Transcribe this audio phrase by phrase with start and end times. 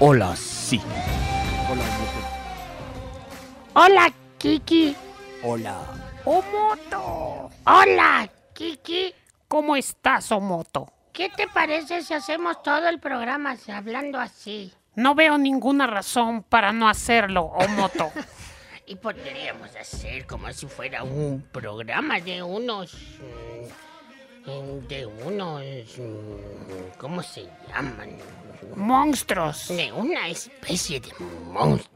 [0.00, 0.80] Hola, sí.
[3.74, 4.94] Hola, Kiki.
[5.42, 5.76] Hola.
[6.24, 7.50] Omoto.
[7.66, 9.12] Hola, Kiki.
[9.48, 10.92] ¿Cómo estás, Omoto?
[11.12, 14.72] ¿Qué te parece si hacemos todo el programa hablando así?
[14.94, 18.12] No veo ninguna razón para no hacerlo, Omoto.
[18.86, 22.96] y podríamos hacer como si fuera un programa de unos...
[24.46, 25.98] mm, de unos...
[25.98, 28.10] mm, ¿Cómo se llaman?
[28.76, 29.68] Monstruos.
[29.68, 31.12] De una especie de
[31.44, 31.88] monstruos.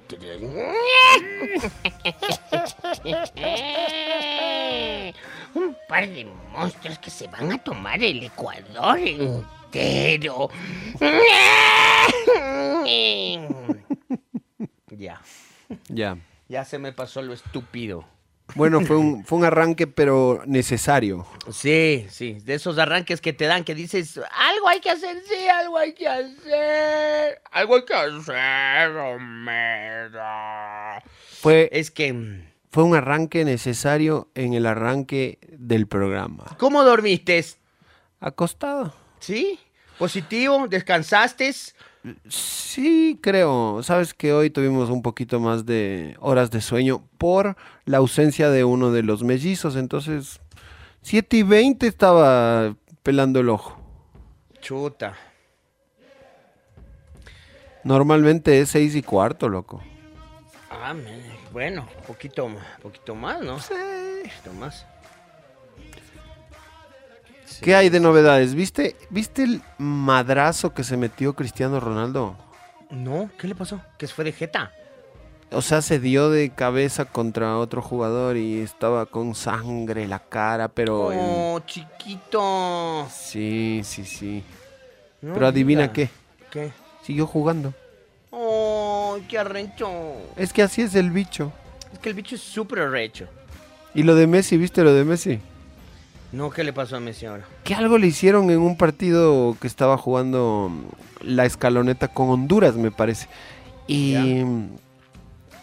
[5.55, 10.50] Un par de monstruos que se van a tomar el Ecuador entero.
[14.90, 15.20] Ya.
[15.88, 16.16] Ya.
[16.48, 18.05] Ya se me pasó lo estúpido.
[18.55, 21.27] Bueno, fue un, fue un arranque, pero necesario.
[21.50, 25.48] Sí, sí, de esos arranques que te dan que dices, algo hay que hacer, sí,
[25.48, 27.42] algo hay que hacer.
[27.51, 30.20] Algo hay que hacer, Homero.
[31.40, 36.57] Fue, Es que, mm, fue un arranque necesario en el arranque del programa.
[36.58, 37.45] ¿cómo dormiste?
[38.20, 38.95] ¿Acostado?
[39.19, 39.58] ¿Sí?
[39.98, 40.67] ¿Positivo?
[40.69, 41.52] ¿Descansaste?
[42.29, 43.83] Sí, creo.
[43.83, 48.64] Sabes que hoy tuvimos un poquito más de horas de sueño por la ausencia de
[48.64, 49.77] uno de los mellizos.
[49.77, 50.40] Entonces,
[51.02, 53.80] 7 y 20 estaba pelando el ojo.
[54.61, 55.14] Chuta.
[57.85, 59.83] Normalmente es 6 y cuarto, loco.
[60.70, 60.95] Ah,
[61.52, 62.48] bueno, poquito,
[62.80, 63.58] poquito más, ¿no?
[63.58, 63.74] Sí.
[64.23, 64.86] Poquito más.
[67.62, 68.55] ¿Qué hay de novedades?
[68.56, 72.36] ¿Viste, ¿Viste el madrazo que se metió Cristiano Ronaldo?
[72.90, 73.80] No, ¿qué le pasó?
[73.98, 74.73] ¿Que fue de jeta?
[75.52, 80.68] O sea, se dio de cabeza contra otro jugador y estaba con sangre la cara,
[80.68, 81.11] pero...
[81.14, 83.06] Oh, chiquito.
[83.12, 84.42] Sí, sí, sí.
[85.20, 86.11] No pero adivina qué,
[86.51, 86.72] ¿Qué?
[87.05, 87.72] siguió jugando.
[88.30, 89.89] Oh, qué arrecho.
[90.36, 91.52] Es que así es el bicho.
[91.92, 93.28] Es que el bicho es súper arrecho.
[93.95, 94.56] ¿Y lo de Messi?
[94.56, 95.39] ¿Viste lo de Messi?
[96.33, 97.45] No, ¿qué le pasó a Messi ahora?
[97.65, 100.70] Que algo le hicieron en un partido que estaba jugando
[101.20, 103.29] la escaloneta con Honduras, me parece.
[103.87, 104.17] Y,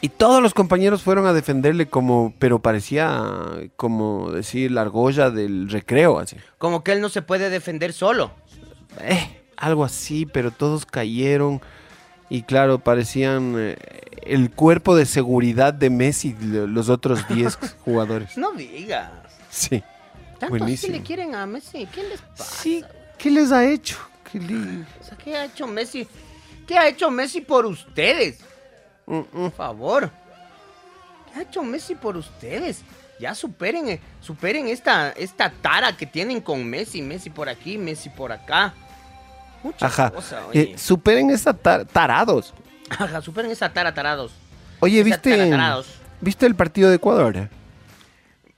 [0.02, 3.24] y todos los compañeros fueron a defenderle como, pero parecía
[3.78, 6.38] como decir la argolla del recreo, así.
[6.60, 8.32] Como que él no se puede defender solo.
[9.02, 11.62] Eh, algo así, pero todos cayeron.
[12.30, 13.78] Y claro, parecían eh,
[14.22, 18.38] el cuerpo de seguridad de Messi, lo- los otros 10 jugadores.
[18.38, 19.10] No digas.
[19.50, 19.82] Sí.
[20.40, 20.94] Tanto así Buenísimo.
[20.98, 21.86] le quieren a Messi.
[21.88, 22.44] ¿Qué les pasa?
[22.62, 22.84] Sí,
[23.18, 23.98] ¿qué les ha hecho?
[24.32, 26.08] ¿Qué le- O sea, ¿qué ha hecho Messi?
[26.68, 28.40] ¿Qué ha hecho Messi por ustedes?
[29.06, 29.24] Mm, mm.
[29.32, 30.10] Por favor.
[31.34, 32.82] ¿Qué ha hecho Messi por ustedes?
[33.20, 37.02] Ya superen, eh, superen esta, esta tara que tienen con Messi.
[37.02, 38.74] Messi por aquí, Messi por acá.
[39.62, 40.10] Mucha Ajá.
[40.12, 40.62] cosa, oye.
[40.74, 42.54] Eh, superen esa tar- tarados.
[42.90, 44.32] Ajá, superen esa tara tarados.
[44.80, 45.52] Oye, Esa ¿viste.
[46.22, 47.50] ¿viste el partido de Ecuador?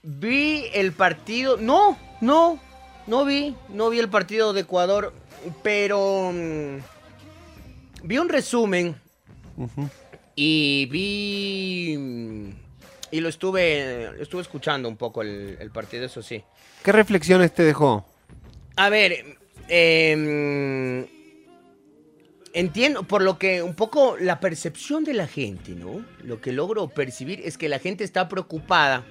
[0.04, 1.58] Vi el partido.
[1.58, 2.60] No, no,
[3.08, 3.56] no vi.
[3.70, 5.14] No vi el partido de Ecuador.
[5.64, 6.32] Pero.
[6.34, 6.78] mm,
[8.04, 8.96] vi un resumen.
[10.36, 11.96] Y vi.
[11.98, 12.50] mm,
[13.12, 14.12] Y lo estuve.
[14.16, 16.44] lo estuve escuchando un poco el, el partido, eso sí.
[16.84, 18.06] ¿Qué reflexiones te dejó?
[18.76, 19.38] A ver.
[19.68, 21.06] em,
[22.54, 26.04] entiendo, por lo que un poco la percepción de la gente, ¿no?
[26.24, 29.06] Lo que logro percibir es que la gente está preocupada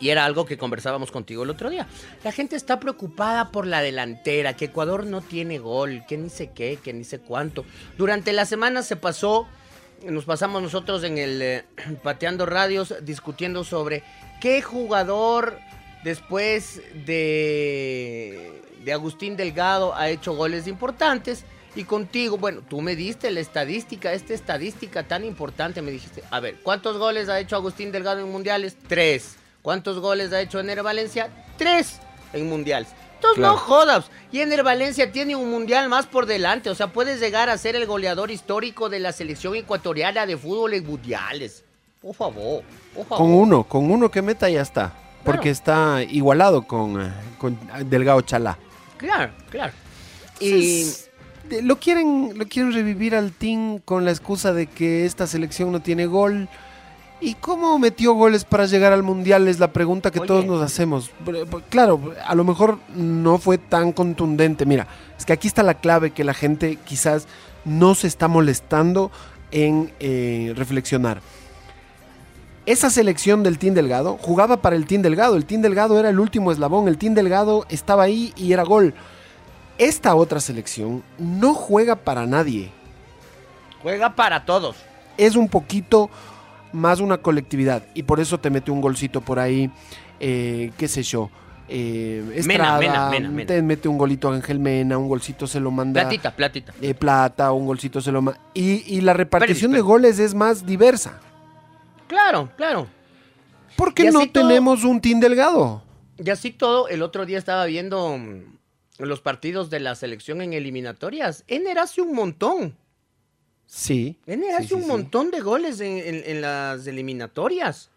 [0.00, 1.86] Y era algo que conversábamos contigo el otro día.
[2.24, 6.50] La gente está preocupada por la delantera, que Ecuador no tiene gol, que ni sé
[6.54, 7.64] qué, que ni sé cuánto.
[7.96, 9.46] Durante la semana se pasó
[10.04, 11.64] nos pasamos nosotros en el eh,
[12.02, 14.02] Pateando Radios discutiendo sobre
[14.40, 15.58] qué jugador
[16.04, 21.44] después de, de Agustín Delgado ha hecho goles importantes.
[21.74, 26.38] Y contigo, bueno, tú me diste la estadística, esta estadística tan importante, me dijiste, a
[26.38, 28.76] ver, ¿cuántos goles ha hecho Agustín Delgado en mundiales?
[28.86, 29.36] Tres.
[29.62, 31.30] ¿Cuántos goles ha hecho Ener Valencia?
[31.56, 32.00] Tres
[32.32, 32.88] en mundiales.
[33.14, 33.54] Entonces Claro.
[33.54, 34.04] no jodas.
[34.32, 36.70] Y Ener Valencia tiene un mundial más por delante.
[36.70, 40.74] O sea, puedes llegar a ser el goleador histórico de la selección ecuatoriana de fútbol
[40.74, 41.62] en mundiales.
[42.00, 42.64] Por favor,
[42.94, 43.18] por favor.
[43.18, 44.92] Con uno, con uno que meta ya está.
[45.24, 47.56] Porque está igualado con, eh, con
[47.88, 48.58] Delgado Chalá.
[48.96, 49.72] Claro, claro.
[50.40, 50.86] Y
[51.62, 55.80] lo quieren, lo quieren revivir al team con la excusa de que esta selección no
[55.80, 56.48] tiene gol.
[57.24, 59.46] ¿Y cómo metió goles para llegar al mundial?
[59.46, 60.26] Es la pregunta que Oye.
[60.26, 61.12] todos nos hacemos.
[61.24, 64.66] Pero, Claro, a lo mejor no fue tan contundente.
[64.66, 67.28] Mira, es que aquí está la clave que la gente quizás
[67.64, 69.12] no se está molestando
[69.52, 71.20] en eh, reflexionar.
[72.66, 75.36] Esa selección del Team Delgado jugaba para el Team Delgado.
[75.36, 76.88] El Team Delgado era el último eslabón.
[76.88, 78.94] El Team Delgado estaba ahí y era gol.
[79.78, 82.72] Esta otra selección no juega para nadie.
[83.80, 84.76] juega para todos.
[85.16, 86.08] Es un poquito
[86.72, 87.84] más una colectividad.
[87.94, 89.70] Y por eso te mete un golcito por ahí.
[90.20, 91.30] eh, qué sé yo.
[91.68, 93.46] eh, Estrada, Mena, Mena, Mena.
[93.46, 96.74] te mete un golito a Ángel Mena, un golcito se lo manda Platita, platita.
[96.82, 98.38] eh, Plata, un golcito se lo manda.
[98.54, 101.18] Y, y la repartición de goles es más diversa.
[102.08, 102.86] Claro, claro.
[103.76, 105.82] ¿Por qué Y así no todo- tenemos un team delgado?
[106.22, 108.42] Y así todo, el otro día estaba viendo mm,
[108.98, 111.42] los partidos de la selección en eliminatorias.
[111.48, 112.76] Ener hace un montón.
[113.74, 114.18] Sí.
[114.26, 114.86] Hace sí, un sí.
[114.86, 117.88] montón de goles en, en- en las eliminatorias.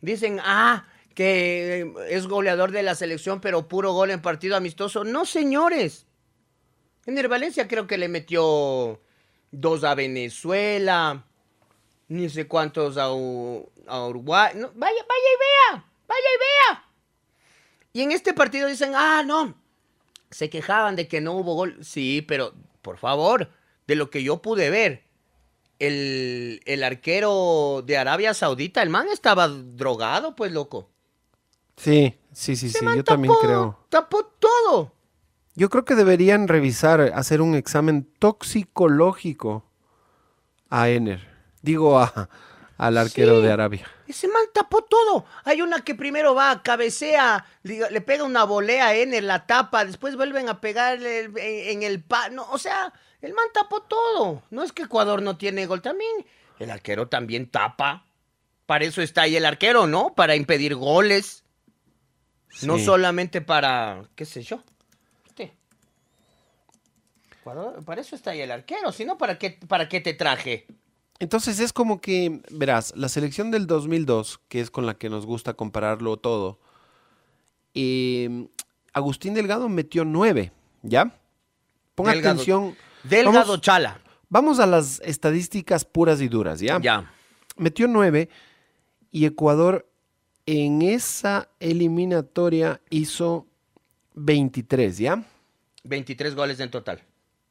[0.00, 5.04] Dicen, ah, que eh, es goleador de la selección, pero puro gol en partido amistoso.
[5.04, 6.06] No, señores.
[7.04, 8.98] Ener Valencia creo que le metió
[9.50, 11.26] dos a Venezuela,
[12.08, 14.52] ni sé cuántos a, U- a Uruguay.
[14.56, 16.84] No, vaya, vaya y vea, vaya y vea.
[17.92, 19.54] Y en este partido dicen, ah, no,
[20.30, 21.76] se quejaban de que no hubo gol.
[21.84, 23.50] Sí, pero por favor,
[23.86, 25.04] de lo que yo pude ver,
[25.78, 30.90] el, el arquero de Arabia Saudita, el man estaba drogado, pues loco.
[31.76, 33.78] Sí, sí, sí, Ese sí, man yo también creo.
[33.88, 34.92] Tapó todo.
[35.56, 39.64] Yo creo que deberían revisar, hacer un examen toxicológico
[40.70, 41.28] a Ener.
[41.62, 42.28] Digo, a,
[42.76, 43.42] al arquero Sí.
[43.42, 43.86] de Arabia.
[44.06, 45.24] Ese man tapó todo.
[45.44, 49.84] Hay una que primero va, cabecea, le, le pega una volea a Ener, la tapa,
[49.84, 52.28] después vuelven a pegarle en, en el pa.
[52.28, 52.92] No, o sea,
[53.24, 54.42] el man tapó todo.
[54.50, 56.10] No es que Ecuador no tiene gol también.
[56.58, 58.04] El arquero también tapa.
[58.66, 60.14] Para eso está ahí el arquero, ¿no?
[60.14, 61.44] Para impedir goles.
[62.62, 64.62] No solamente para, qué sé yo.
[65.26, 65.50] Usted.
[67.40, 70.66] Ecuador- para eso está ahí el arquero, si no, ¿para qué, ¿para qué te traje?
[71.18, 75.26] Entonces es como que, verás, la selección del 2002, que es con la que nos
[75.26, 76.58] gusta compararlo todo,
[77.74, 78.48] eh,
[78.92, 81.12] Agustín Delgado metió nueve, ¿ya?
[81.94, 82.34] Ponga Delgado.
[82.34, 82.76] atención.
[83.04, 84.00] Delgado Vamos- Chala.
[84.28, 86.80] Vamos a las estadísticas puras y duras, ¿ya?
[86.80, 87.12] Ya.
[87.56, 88.28] Metió nueve
[89.12, 89.88] y Ecuador
[90.46, 93.46] en esa eliminatoria hizo
[94.14, 95.24] 23, ¿ya?
[95.84, 97.02] 23 goles en total.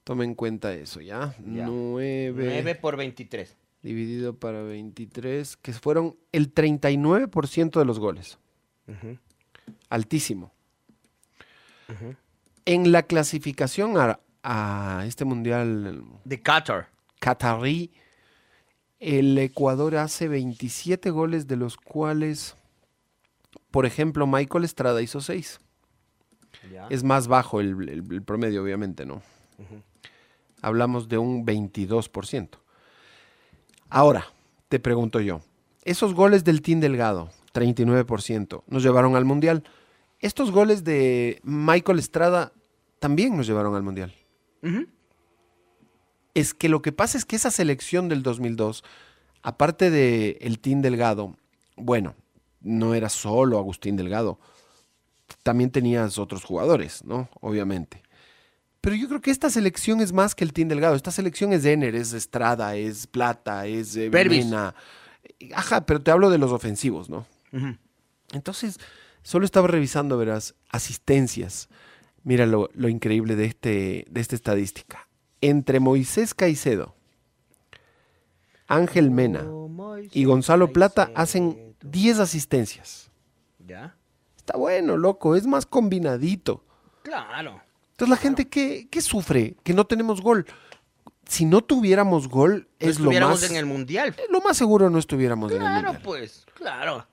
[0.03, 1.33] Toma en cuenta eso, ¿ya?
[1.45, 1.65] Ya.
[1.67, 3.55] 9 9 por 23.
[3.81, 8.37] dividido para 23, que fueron el 39% de los goles.
[9.89, 10.51] Altísimo.
[12.65, 16.89] En la clasificación a, a este mundial De Qatar.
[17.19, 17.91] catarí,
[18.99, 22.55] el Ecuador hace 27 goles, de los cuales,
[23.71, 25.59] por ejemplo, Michael Estrada hizo 6.
[26.71, 26.87] Ya.
[26.89, 29.21] Es más bajo el, el- el promedio, obviamente, ¿no?
[30.61, 32.49] Hablamos de un 22%.
[33.89, 34.25] Ahora,
[34.69, 35.41] te pregunto yo,
[35.83, 39.63] esos goles del Team Delgado, 39%, nos llevaron al Mundial.
[40.19, 42.53] Estos goles de Michael Estrada
[42.99, 44.13] también nos llevaron al Mundial.
[46.33, 48.83] Es que lo que pasa es que esa selección del 2002,
[49.41, 51.35] aparte de el Team Delgado,
[51.75, 52.15] bueno,
[52.61, 54.39] no era solo Agustín Delgado,
[55.43, 57.29] también tenías otros jugadores, ¿no?
[57.41, 58.01] Obviamente.
[58.81, 60.95] Pero yo creo que esta selección es más que el Team Delgado.
[60.95, 64.09] Esta selección es Ener, es Estrada, es Plata, es eh.
[65.55, 67.25] Ajá, pero te hablo de los ofensivos, ¿no?
[68.33, 68.79] Entonces,
[69.21, 71.69] solo estaba revisando, verás, asistencias.
[72.23, 75.07] Mira lo, lo increíble de, este, de esta estadística.
[75.41, 76.95] Entre Moisés Caicedo,
[78.67, 79.45] Ángel Mena
[80.11, 83.11] y Gonzalo Plata hacen 10 asistencias.
[83.65, 83.95] Ya.
[84.37, 86.63] Está bueno, loco, es más combinadito.
[87.03, 87.61] Claro.
[87.91, 89.55] Entonces la gente, ¿qué, qué sufre?
[89.63, 90.45] Que no tenemos gol.
[91.27, 94.15] si no tuviéramos gol, No es lo estuviéramos más, en el mundial.
[94.29, 96.01] lo más seguro no estuviéramos en el Claro, mundial.
[96.03, 97.05] pues, claro.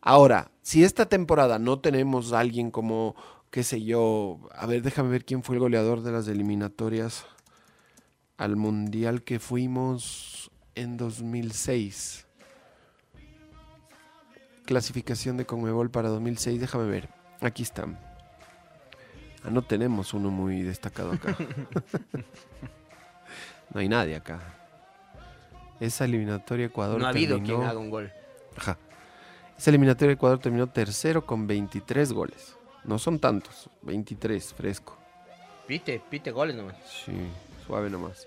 [0.00, 3.14] Ahora, si esta temporada no tenemos a alguien como,
[3.52, 7.26] qué sé yo, a ver, déjame ver quién fue el goleador de las eliminatorias
[8.38, 12.26] al mundial que fuimos en 2006.
[14.64, 17.10] Clasificación de Conmebol para 2006, déjame ver.
[17.42, 17.84] Aquí está.
[19.44, 21.36] Ah, no tenemos uno muy destacado acá.
[23.74, 24.40] no hay nadie acá.
[25.78, 28.10] Esa eliminatoria Ecuador No ha habido terminó- quien haga un gol.
[28.56, 28.78] Ajá.
[29.58, 32.56] Esa eliminatoria Ecuador terminó tercero con 23 goles.
[32.84, 34.96] No son tantos, 23, fresco.
[35.66, 36.76] Pite, pite goles nomás.
[37.04, 37.12] Sí,
[37.66, 38.26] suave nomás.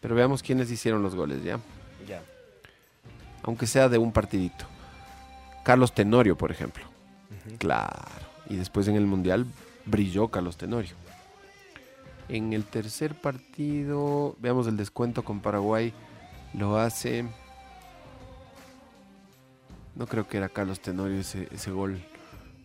[0.00, 1.60] Pero veamos quiénes hicieron los goles, ¿ya?
[2.08, 2.22] Ya.
[3.42, 4.64] Aunque sea de un partidito.
[5.62, 6.84] Carlos Tenorio, por ejemplo.
[7.58, 8.26] Claro.
[8.48, 9.46] Y después en el Mundial
[9.84, 10.94] brilló Carlos Tenorio.
[12.28, 15.92] En el tercer partido, veamos el descuento con Paraguay,
[16.54, 17.26] lo hace...
[19.96, 22.00] No creo que era Carlos Tenorio ese, ese gol.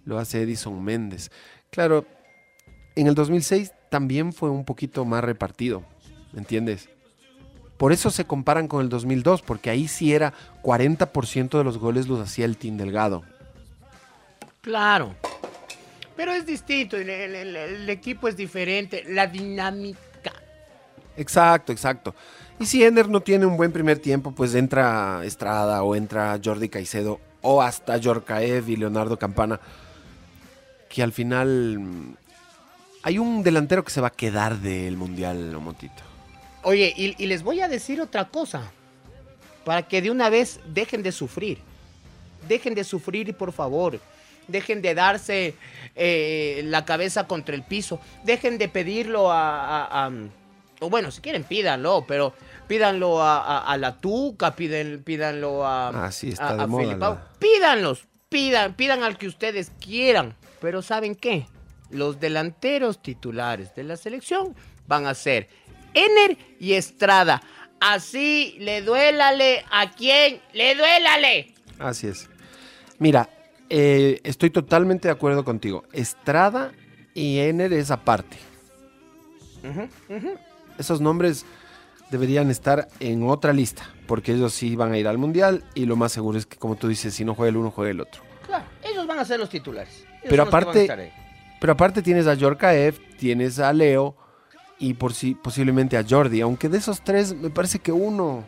[0.05, 1.31] Lo hace Edison Méndez.
[1.71, 2.05] Claro,
[2.95, 5.83] en el 2006 también fue un poquito más repartido,
[6.31, 6.89] ¿me entiendes?
[7.77, 10.33] Por eso se comparan con el 2002, porque ahí sí era
[10.63, 13.23] 40% de los goles los hacía el Team Delgado.
[14.61, 15.13] Claro.
[16.15, 19.99] Pero es distinto, el, el- el- el equipo es diferente, la dinámica.
[21.17, 22.15] Exacto, exacto.
[22.59, 26.69] Y si Ender no tiene un buen primer tiempo, pues entra Estrada o entra Jordi
[26.69, 29.59] Caicedo o hasta Yorkaev y Leonardo Campana,
[30.95, 32.15] que al final mm,
[33.03, 36.01] hay un delantero que se va a quedar del Mundial, Motito.
[36.63, 38.71] Oye, y, y les voy a decir otra cosa,
[39.65, 41.59] para que de una vez dejen de sufrir.
[42.47, 43.99] Dejen de sufrir, por favor.
[44.47, 45.55] Dejen de darse
[45.95, 47.99] eh, la cabeza contra el piso.
[48.23, 49.83] Dejen de pedirlo a...
[49.83, 50.11] a- a-
[50.81, 52.33] o bueno, si quieren, pídanlo, pero
[52.67, 56.05] pídanlo a, a- a la Tuca, piden, pídanlo a...
[56.07, 60.35] Ah, sí, está a- de moda Pídanlos, pidan, pidan al que ustedes quieran.
[60.65, 61.45] Pero ¿saben qué?
[61.91, 64.55] Los delanteros titulares de la selección
[64.87, 65.47] van a ser
[65.93, 67.39] Ener y Estrada.
[67.79, 71.53] Así le duélale a quien le duélale.
[71.77, 72.27] Así es.
[72.97, 73.29] Mira,
[73.69, 75.83] eh, estoy totalmente de acuerdo contigo.
[75.93, 76.71] Estrada
[77.13, 78.37] y Ener es aparte.
[80.79, 81.45] Esos nombres
[82.09, 85.95] deberían estar en otra lista, porque ellos sí van a ir al Mundial y lo
[85.95, 88.23] más seguro es que, como tú dices, si no juega el uno, juega el otro.
[88.47, 90.05] Claro, ellos van a ser los titulares.
[90.29, 91.11] Pero aparte-.
[91.59, 94.15] Pero aparte tienes a Yorkaev, tienes a Leo
[94.77, 98.43] y por si posiblemente a Jordi, aunque de esos tres me parece que uno,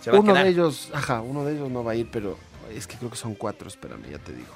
[0.00, 2.38] Se va a uno de ellos, ajá, uno de ellos no va a ir, pero
[2.74, 4.52] es que creo que son cuatro, espérame, ya te digo.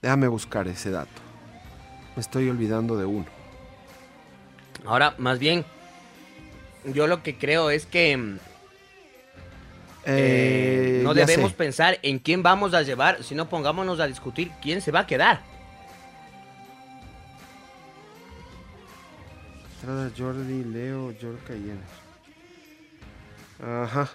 [0.00, 1.20] Déjame buscar ese dato.
[2.16, 3.26] Me estoy olvidando de uno.
[4.84, 5.64] Ahora, más bien,
[6.92, 8.38] yo lo que creo es que mm,
[10.04, 11.56] eh, no debemos sé.
[11.56, 15.40] pensar en quién vamos a llevar, sino pongámonos a discutir quién se va a quedar.
[19.76, 21.72] Estrada, Jordi, Leo, Yorka y.
[23.64, 24.08] Ajá.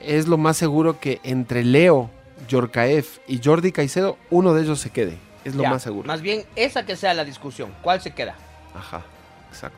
[0.00, 2.10] Es lo más seguro que entre Leo,
[2.48, 5.16] Yorkaev y Jordi Caicedo, uno de ellos se quede.
[5.44, 6.06] Es lo Ya, más seguro.
[6.06, 7.72] Más bien, esa que sea la discusión.
[7.82, 8.34] ¿Cuál se queda?
[8.74, 9.02] Ajá,
[9.50, 9.76] exacto.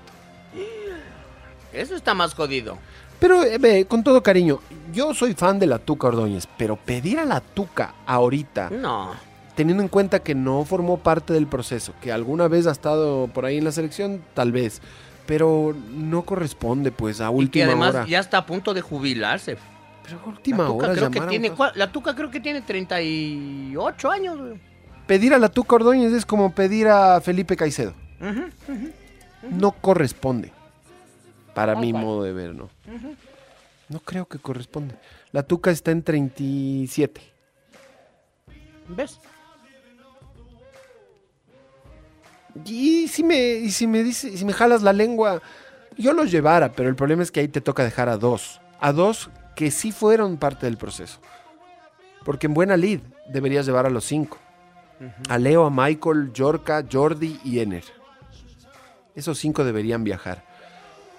[1.72, 2.78] Eso está más jodido.
[3.24, 4.60] Pero, eh, con todo cariño,
[4.92, 9.12] yo soy fan de la Tuca Ordóñez, pero pedir a la Tuca ahorita, No.
[9.54, 13.46] teniendo en cuenta que no formó parte del proceso, que alguna vez ha estado por
[13.46, 14.82] ahí en la selección, tal vez,
[15.24, 18.06] pero no corresponde pues a Y que última además hora.
[18.06, 19.56] ya está a punto de jubilarse.
[20.04, 22.60] Pero a última la Tuca hora creo que a tiene, la Tuca creo que tiene
[22.60, 24.38] 38 años.
[25.06, 27.94] Pedir a la Tuca Ordóñez es como pedir a Felipe Caicedo.
[29.50, 30.52] No corresponde.
[31.54, 32.68] Para mi modo de ver, ¿no?
[33.88, 34.94] No creo que corresponde.
[35.32, 37.20] La Tuca está en 37.
[38.88, 39.18] ¿Ves?
[42.64, 45.42] Y si me, y si me dice, si me jalas la lengua,
[45.96, 48.60] yo los llevara, pero el problema es que ahí te toca dejar a dos.
[48.80, 51.20] A dos que sí fueron parte del proceso.
[52.24, 54.38] Porque en buena lead deberías llevar a los cinco.
[55.28, 57.84] A Leo, a Michael, Yorka, Jordi y Ener.
[59.14, 60.44] Esos cinco deberían viajar.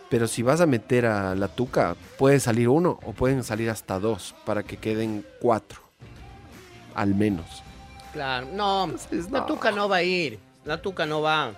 [0.09, 3.99] Pero si vas a meter a la Tuca, puede salir uno o pueden salir hasta
[3.99, 5.81] dos para que queden cuatro.
[6.93, 7.63] Al menos.
[8.13, 9.45] Claro, no, Entonces, la.
[9.45, 10.39] Tuca no va a ir.
[10.63, 11.51] La Tuca no va.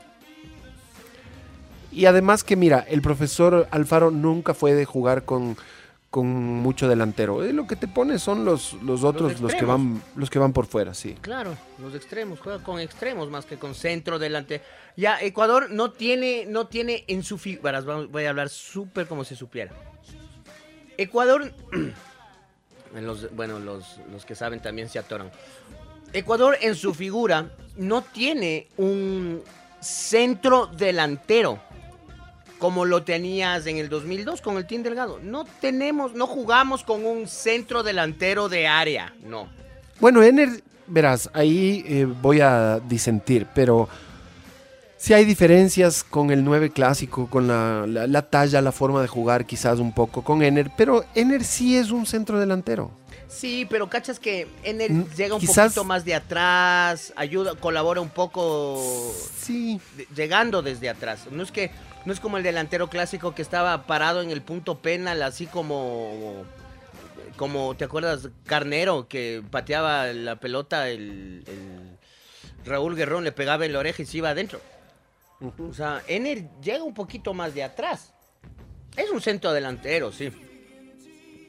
[1.92, 5.58] Y además que mira, el profesor Alfaro nunca fue de jugar con,
[6.10, 7.44] con mucho delantero.
[7.44, 10.54] Eh, lo que te pone son los, los otros, los, que van, los que van
[10.54, 11.16] por fuera, sí.
[11.22, 14.62] Claro, los extremos, juega con extremos más que con centro delante.
[14.96, 19.36] Ya, Ecuador no tiene, no tiene en su figura, voy a hablar súper como si
[19.36, 19.74] supiera.
[20.98, 21.54] Ecuador,
[22.94, 25.30] los, bueno, los, los que saben también se atoran.
[26.14, 29.44] Ecuador en su figura no tiene un
[29.82, 31.62] centro delantero
[32.60, 35.20] como lo tenías en el 2002 con el Team Delgado.
[35.22, 39.48] No tenemos, no jugamos con un centro delantero de área, no.
[40.00, 43.88] Bueno, Ener, verás, ahí eh, voy a disentir, pero
[44.98, 49.08] sí hay diferencias con el 9 clásico, con la, la- la talla, la forma de
[49.08, 52.92] jugar quizás un poco con Ener, pero Ener sí es un centro delantero.
[53.28, 58.00] Sí, pero cachas que Ener Mm, llega un quizás- poquito más de atrás, ayuda, colabora
[58.02, 58.82] un poco
[59.42, 59.80] Sí.
[60.16, 61.28] llegando desde atrás.
[61.30, 61.70] No es que
[62.08, 66.46] no es como el delantero clásico que estaba parado en el punto penal, así como
[67.36, 71.98] como te acuerdas Carnero que pateaba la pelota el, el
[72.66, 74.62] Raúl Guerrón le pegaba en la oreja y se iba adentro.
[75.60, 78.14] O sea, Ener llega un poquito más de atrás.
[78.96, 80.32] Es un centro delantero, sí.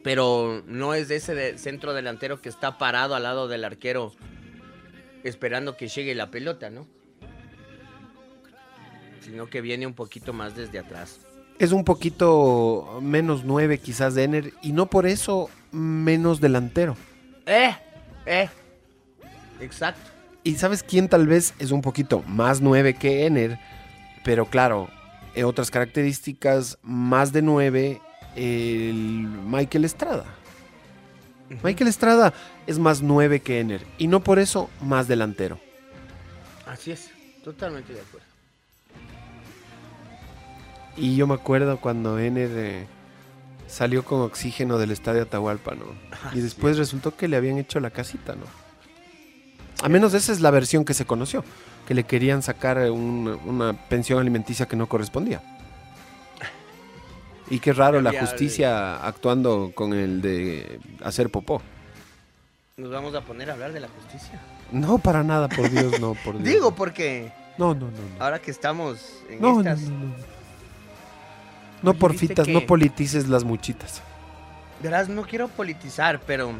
[0.02, 4.12] Pero no es de ese de- centro delantero que está parado al lado del arquero
[5.24, 6.86] esperando que llegue la pelota, ¿no?
[9.28, 11.20] Sino que viene un poquito más desde atrás.
[11.58, 16.96] Es un poquito menos 9 quizás de Ener y no por eso menos delantero.
[17.44, 17.76] ¡Eh!
[18.24, 18.48] ¡Eh!
[19.60, 20.10] Exacto.
[20.44, 23.58] Y sabes quién tal vez es un poquito más 9 que Ener,
[24.24, 24.88] pero claro,
[25.34, 28.00] en otras características, más de 9,
[28.34, 30.24] el Michael Estrada.
[31.62, 32.32] Michael Estrada
[32.66, 35.60] es más 9 que Ener y no por eso más delantero.
[36.66, 37.10] Así es.
[37.44, 38.27] Totalmente de acuerdo.
[40.98, 42.86] Y yo me acuerdo cuando Ener eh,
[43.66, 45.84] salió con oxígeno del estadio Atahualpa, ¿no?
[46.36, 48.44] Y después resultó que le habían hecho la casita, ¿no?
[49.82, 51.44] A menos esa es la versión que se conoció,
[51.86, 55.40] que le querían sacar un- una pensión alimenticia que no correspondía.
[57.50, 61.62] Y qué raro la justicia actuando con el de hacer popó.
[62.76, 64.40] Nos vamos a poner a hablar de la justicia.
[64.70, 66.44] No, para nada, por Dios, no, por Dios.
[66.44, 67.90] Digo porque No, no, no.
[68.18, 69.80] No, ahora que estamos en no, no, estas...
[69.80, 70.14] no,
[71.82, 71.84] no.
[71.84, 74.02] No Oye, porfitas, ¿viste no que- politices las muchitas.
[74.82, 76.52] Verás, no quiero politizar, pero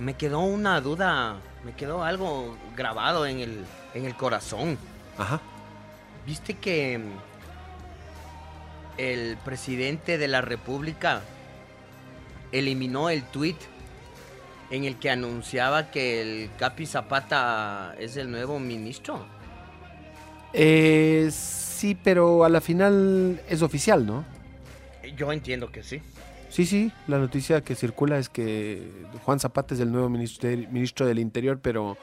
[0.00, 4.76] me quedó una duda, me quedó algo grabado en el, en el corazón.
[5.16, 5.40] Ajá.
[6.26, 11.20] ¿Viste que mm, el presidente de la República
[12.52, 13.56] eliminó el tweet
[14.70, 19.24] en el que anunciaba que el Capi Zapata es el nuevo ministro?
[20.52, 21.30] Eh,
[21.78, 24.24] sí, pero a la final es oficial, ¿no?
[25.16, 26.02] Yo entiendo que sí.
[26.50, 28.90] Sí, sí, la noticia que circula es que
[29.24, 31.96] Juan Zapata es el nuevo ministro, ministro del Interior, pero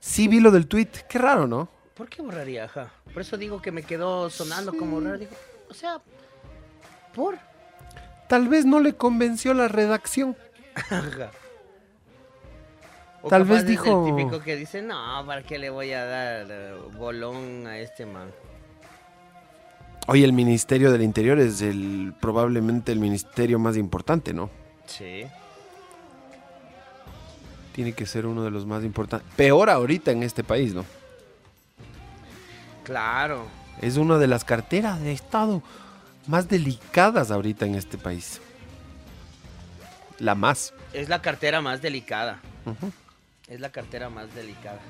[0.00, 0.88] sí vi lo del tuit.
[1.08, 1.68] Qué raro, ¿no?
[1.94, 2.64] ¿Por qué borraría?
[2.64, 2.90] Ajá.
[3.12, 5.18] Por eso digo que me quedó sonando como raro.
[5.18, 5.32] Digo,
[5.68, 6.00] o sea,
[7.14, 7.36] por.
[8.28, 10.36] Tal vez no le convenció la redacción.
[10.74, 11.30] Ajá.
[13.20, 16.46] O Tal vez dijo- El típico que dice, no, ¿para qué le voy a dar
[16.50, 18.30] eh, bolón a este man?
[20.08, 24.50] Oye, el Ministerio del Interior es el probablemente el ministerio más importante, ¿no?
[24.86, 25.24] Sí.
[27.72, 29.32] Tiene que ser uno de los más importantes.
[29.36, 30.84] Peor ahorita en este país, ¿no?
[32.84, 33.46] Claro.
[33.80, 35.62] Es una de las carteras de Estado
[36.26, 38.40] más delicadas ahorita en este país.
[40.18, 40.74] La más.
[40.92, 42.40] Es la cartera más delicada.
[43.48, 44.80] Es la cartera más delicada.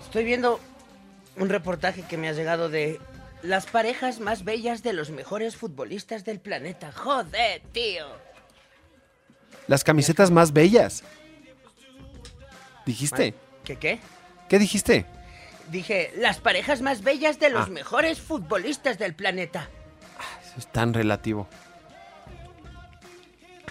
[0.00, 0.60] Estoy viendo
[1.36, 3.00] un reportaje que me ha llegado de
[3.42, 6.92] las parejas más bellas de los mejores futbolistas del planeta.
[6.92, 8.06] Joder, tío.
[9.68, 11.02] Las camisetas más bellas.
[12.86, 13.34] ¿Dijiste?
[13.64, 14.00] ¿Qué qué?
[14.48, 15.06] ¿Qué dijiste?
[15.70, 17.70] Dije, las parejas más bellas de los Ah.
[17.70, 19.68] mejores futbolistas del planeta.
[20.44, 21.48] Eso es tan relativo.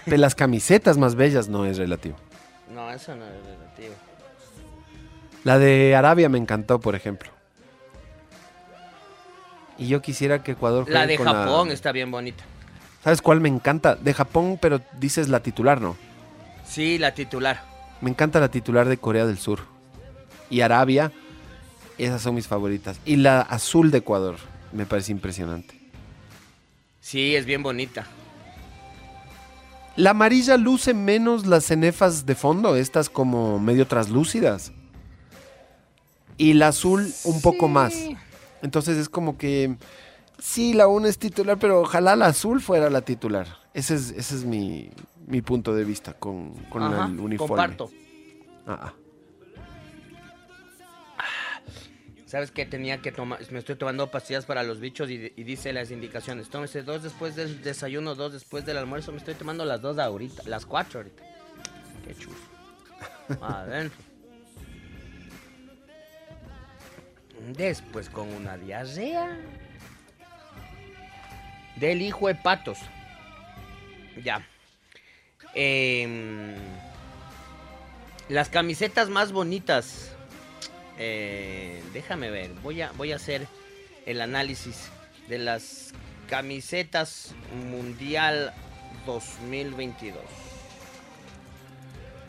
[0.06, 2.16] De las camisetas más bellas no es relativo.
[2.70, 3.94] No, eso no es relativo.
[5.44, 7.30] La de Arabia me encantó, por ejemplo.
[9.82, 12.44] Y yo quisiera que Ecuador La de con Japón está bien bonita.
[13.02, 13.96] ¿Sabes cuál me encanta?
[13.96, 15.96] De Japón, pero dices la titular, ¿no?
[16.64, 17.64] Sí, la titular.
[18.00, 19.66] Me encanta la titular de Corea del Sur.
[20.50, 21.10] Y Arabia,
[21.98, 23.00] esas son mis favoritas.
[23.04, 24.36] Y la azul de Ecuador,
[24.70, 25.80] me parece impresionante.
[27.00, 28.06] Sí, es bien bonita.
[29.96, 34.70] La amarilla luce menos las cenefas de fondo, estas como medio traslúcidas.
[36.38, 37.94] Y la azul un poco más.
[38.62, 39.76] Entonces es como que
[40.42, 43.46] Sí, la una es titular, pero ojalá la azul fuera la titular.
[43.74, 44.90] Ese es, ese es mi,
[45.24, 47.48] mi punto de vista con, con Ajá, el uniforme.
[47.48, 47.90] Comparto.
[48.66, 48.94] Ah, ah.
[52.26, 53.38] ¿Sabes qué tenía que tomar?
[53.52, 56.48] Me estoy tomando pastillas para los bichos y, y dice las indicaciones.
[56.48, 59.12] Tómese dos después del desayuno, dos después del almuerzo.
[59.12, 61.22] Me estoy tomando las dos ahorita, las cuatro ahorita.
[62.04, 62.36] Qué chulo.
[63.42, 64.11] Adentro.
[67.48, 69.36] Después con una diarrea.
[71.76, 72.78] Del hijo de patos.
[74.22, 74.46] Ya.
[75.54, 76.54] Em,
[78.28, 80.12] las camisetas más bonitas.
[80.98, 82.52] Eh, déjame ver.
[82.62, 83.46] Voy a, voy a hacer
[84.06, 84.90] el análisis
[85.28, 85.92] de las
[86.28, 87.34] camisetas
[87.70, 88.52] Mundial
[89.06, 90.22] 2022.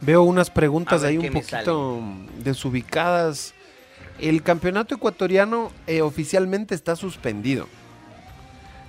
[0.01, 2.01] Veo unas preguntas ahí un poquito
[2.39, 3.53] desubicadas.
[4.19, 7.67] El campeonato ecuatoriano eh, oficialmente está suspendido.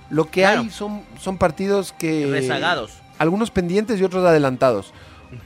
[0.09, 0.61] Lo que Claro.
[0.61, 2.27] hay son, son partidos que...
[2.27, 2.99] Rezagados.
[3.17, 4.93] Algunos pendientes y otros adelantados.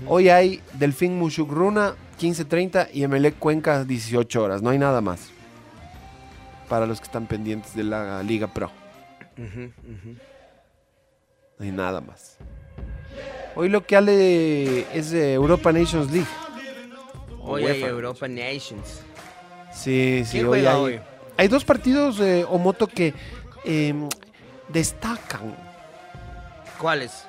[0.07, 4.61] Hoy hay Delfín Mushugruna 15.30 y Emelec Cuenca 18 horas.
[4.61, 5.29] No hay nada más.
[6.67, 8.69] Para los que están pendientes de la Liga Pro.
[9.37, 9.71] No
[11.65, 12.37] hay nada más.
[13.55, 16.27] Hoy lo que hay es Europa Nations League.
[17.41, 17.81] Hoy hay.
[17.81, 19.01] Europa Nations.
[19.79, 20.99] Sí, sí, ¿Quién hoy hay, hoy?
[21.37, 23.13] hay dos partidos de Omoto que
[23.63, 23.93] eh,
[24.67, 25.55] destacan,
[26.77, 27.25] ¿Cuáles?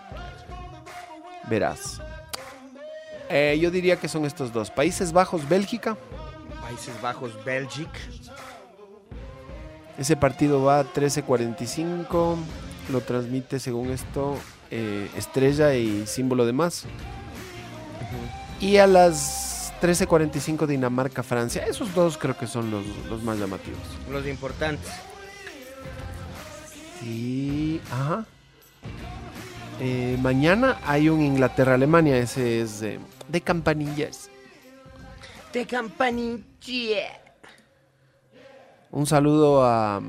[1.48, 2.00] verás.
[3.28, 4.70] Eh, yo diría que son estos dos.
[4.70, 5.96] Países Bajos, Bélgica.
[6.60, 7.98] Países Bajos, Bélgica.
[9.96, 12.36] Ese partido va a 13.45.
[12.90, 14.36] Lo transmite, según esto,
[14.72, 16.86] eh, Estrella y Símbolo de Más.
[18.60, 19.49] Y a las
[19.80, 21.64] 13.45 Dinamarca, Francia.
[21.66, 23.80] Esos dos creo que son los, los más llamativos.
[24.10, 24.90] Los importantes.
[27.02, 27.80] Y.
[27.90, 28.26] Ajá.
[29.80, 32.18] Eh, mañana hay un Inglaterra-Alemania.
[32.18, 34.28] Ese es eh, de campanillas.
[35.52, 36.44] De campanilla.
[38.90, 40.02] Un saludo a,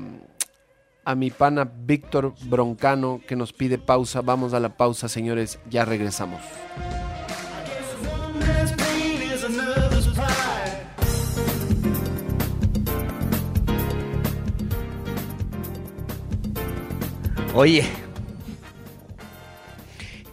[1.04, 4.20] a mi pana Víctor Broncano que nos pide pausa.
[4.20, 5.58] Vamos a la pausa, señores.
[5.70, 6.42] Ya regresamos.
[17.54, 17.84] Oye.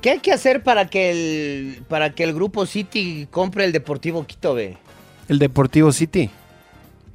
[0.02, 4.26] ¿Qué hay que hacer para que el para que el grupo City compre el Deportivo
[4.26, 4.78] Quito, ve?
[5.28, 6.30] El Deportivo City.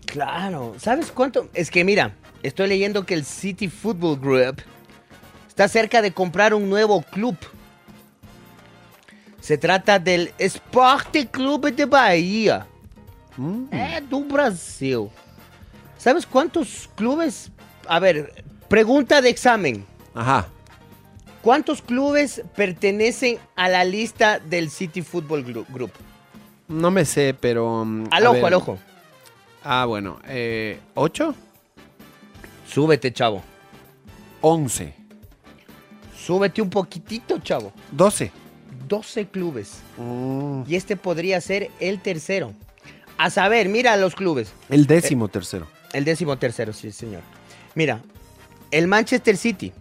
[0.05, 0.75] Claro.
[0.79, 1.49] ¿Sabes cuánto?
[1.55, 4.63] Es que mira, estoy leyendo que el City Football Group
[5.49, 7.37] está cerca de comprar un nuevo club.
[9.41, 12.67] Se trata del Esporte Clube de Bahia.
[13.37, 13.67] Mm.
[13.73, 15.11] É do Brasil.
[15.99, 17.51] ¿Sabes cuántos clubes?
[17.87, 19.85] A ver, pregunta de examen.
[20.15, 20.47] Ajá.
[21.43, 25.93] ¿Cuántos clubes pertenecen a la lista del City Football Group?
[26.69, 27.85] No me sé, pero.
[27.85, 28.45] mm, Al ojo, ver.
[28.47, 28.79] al ojo.
[29.63, 30.19] Ah, bueno.
[30.27, 31.35] Eh, ¿Ocho?
[32.67, 33.43] Súbete, chavo.
[34.41, 34.95] Once.
[36.17, 37.73] Súbete un poquitito, chavo.
[37.91, 38.33] Doce.
[38.89, 39.81] 12 clubes.
[39.99, 40.63] Mm.
[40.67, 42.53] Y este podría ser el tercero.
[43.19, 44.53] A saber, mira los clubes.
[44.71, 45.67] El décimo tercero.
[45.93, 47.23] El décimo tercero, sí, señor.
[47.75, 48.01] Mira,
[48.71, 49.73] el Manchester City.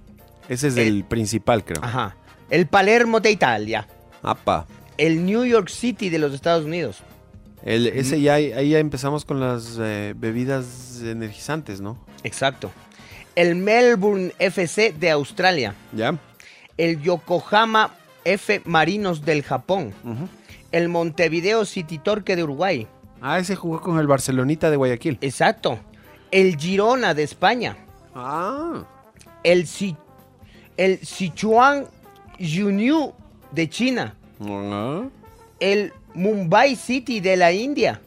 [0.50, 1.84] Ese es El- el principal, creo.
[1.84, 2.16] Ajá.
[2.50, 3.88] El Palermo de Italia.
[4.22, 4.66] Apa.
[4.98, 7.02] El New York City de los Estados Unidos.
[7.64, 11.98] El, ese ya, ahí ya empezamos con las eh, bebidas energizantes, ¿no?
[12.24, 12.72] Exacto.
[13.36, 15.74] El Melbourne FC de Australia.
[15.94, 16.18] Ya.
[16.78, 17.92] El Yokohama
[18.26, 19.94] F Marinos del Japón.
[20.72, 22.88] El Montevideo City Torque de Uruguay.
[23.22, 25.18] Ah, ese jugó con el Barcelonita de Guayaquil.
[25.22, 25.80] Exacto.
[26.32, 27.78] El Girona de España.
[28.14, 28.84] Ah.
[29.44, 29.66] El,
[30.78, 31.86] el Sichuan
[32.40, 33.14] Yunyu
[33.52, 34.16] de China.
[35.60, 38.02] El Mumbai City de la India.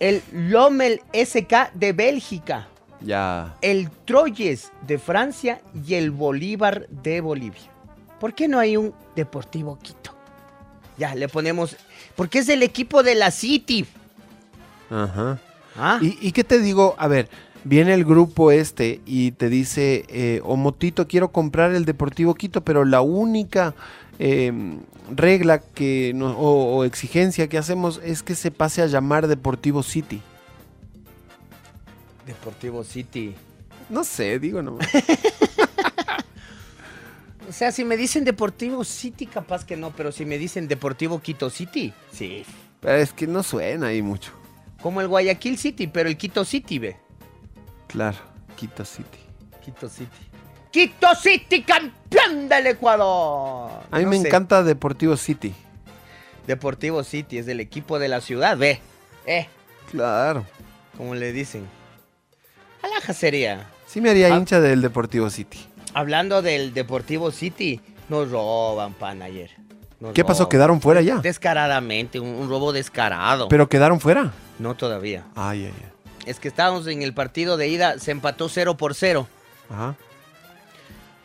[0.00, 2.68] El Lommel SK de Bélgica.
[3.00, 3.56] Ya.
[3.60, 7.70] El Troyes de Francia y el Bolívar de Bolivia.
[8.18, 10.14] ¿Por qué no hay un Deportivo Quito?
[10.96, 11.76] Ya, le ponemos...
[12.16, 13.86] Porque es el equipo de la City.
[14.90, 15.38] Ajá.
[15.76, 16.94] Ah, ¿Y, y qué te digo?
[16.98, 17.28] A ver,
[17.64, 22.84] viene el grupo este y te dice, eh, Omotito, quiero comprar el Deportivo Quito, pero
[22.84, 23.74] la única
[24.18, 24.52] eh,
[25.14, 29.82] regla que no- o, o exigencia que hacemos es que se pase a llamar Deportivo
[29.82, 30.20] City.
[32.26, 33.34] Deportivo City.
[33.90, 34.78] No sé, digo no.
[37.46, 41.20] O sea, si me dicen Deportivo City, capaz que no, pero si me dicen Deportivo
[41.20, 42.42] Quito City, sí.
[42.80, 44.32] Pero es que no suena ahí mucho.
[44.80, 46.96] Como el Guayaquil City, pero el Quito City, ve.
[47.94, 48.18] Claro,
[48.56, 49.18] Quito City.
[49.64, 50.10] Quito City.
[50.70, 53.70] Quito City, campeón del Ecuador.
[53.90, 54.26] A mí No me sé.
[54.26, 55.54] encanta Deportivo City.
[56.46, 58.80] Deportivo City, es del equipo de la ciudad, ve.
[59.26, 59.46] Eh,
[59.90, 60.44] Claro.
[60.96, 61.66] como le dicen.
[62.82, 63.66] Alaja sería.
[63.86, 64.36] Sí me haría Ah.
[64.36, 65.58] hincha del Deportivo City.
[65.94, 69.50] Hablando del Deportivo City, nos roban, pan, ayer.
[70.00, 70.40] Nos ¿Qué pasó?
[70.42, 70.50] roban.
[70.50, 71.18] ¿Quedaron fuera ya?
[71.18, 73.48] Descaradamente, un, un robo descarado.
[73.48, 74.32] ¿Pero quedaron fuera?
[74.58, 75.24] No todavía.
[75.36, 75.90] Ay, ay, ay.
[76.26, 79.26] Es que estábamos en el partido de ida, se empató 0 por 0.
[79.70, 79.94] Ajá.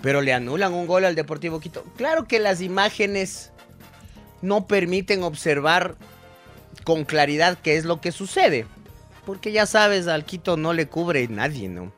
[0.02, 1.84] Pero le anulan un gol al Deportivo Quito.
[1.98, 3.52] Claro que las imágenes
[4.42, 5.96] no permiten observar
[6.86, 8.66] con claridad qué es lo que sucede.
[9.26, 11.92] Porque ya sabes, al Quito no le cubre nadie, ¿no?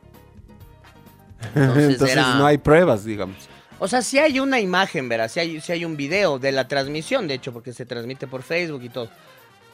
[1.54, 3.36] Entonces Entonces era- no hay pruebas, digamos.
[3.78, 6.68] O sea, si hay una imagen, verás, si hay, sí hay un video de la
[6.68, 9.08] transmisión, de hecho, porque se transmite por Facebook y todo.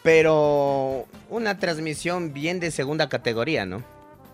[0.03, 3.83] Pero una transmisión bien de segunda categoría, ¿no?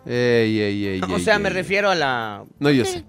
[0.07, 2.45] Ey, ey, ey, o sea, me refiero a la...
[2.59, 3.05] No, yo sé.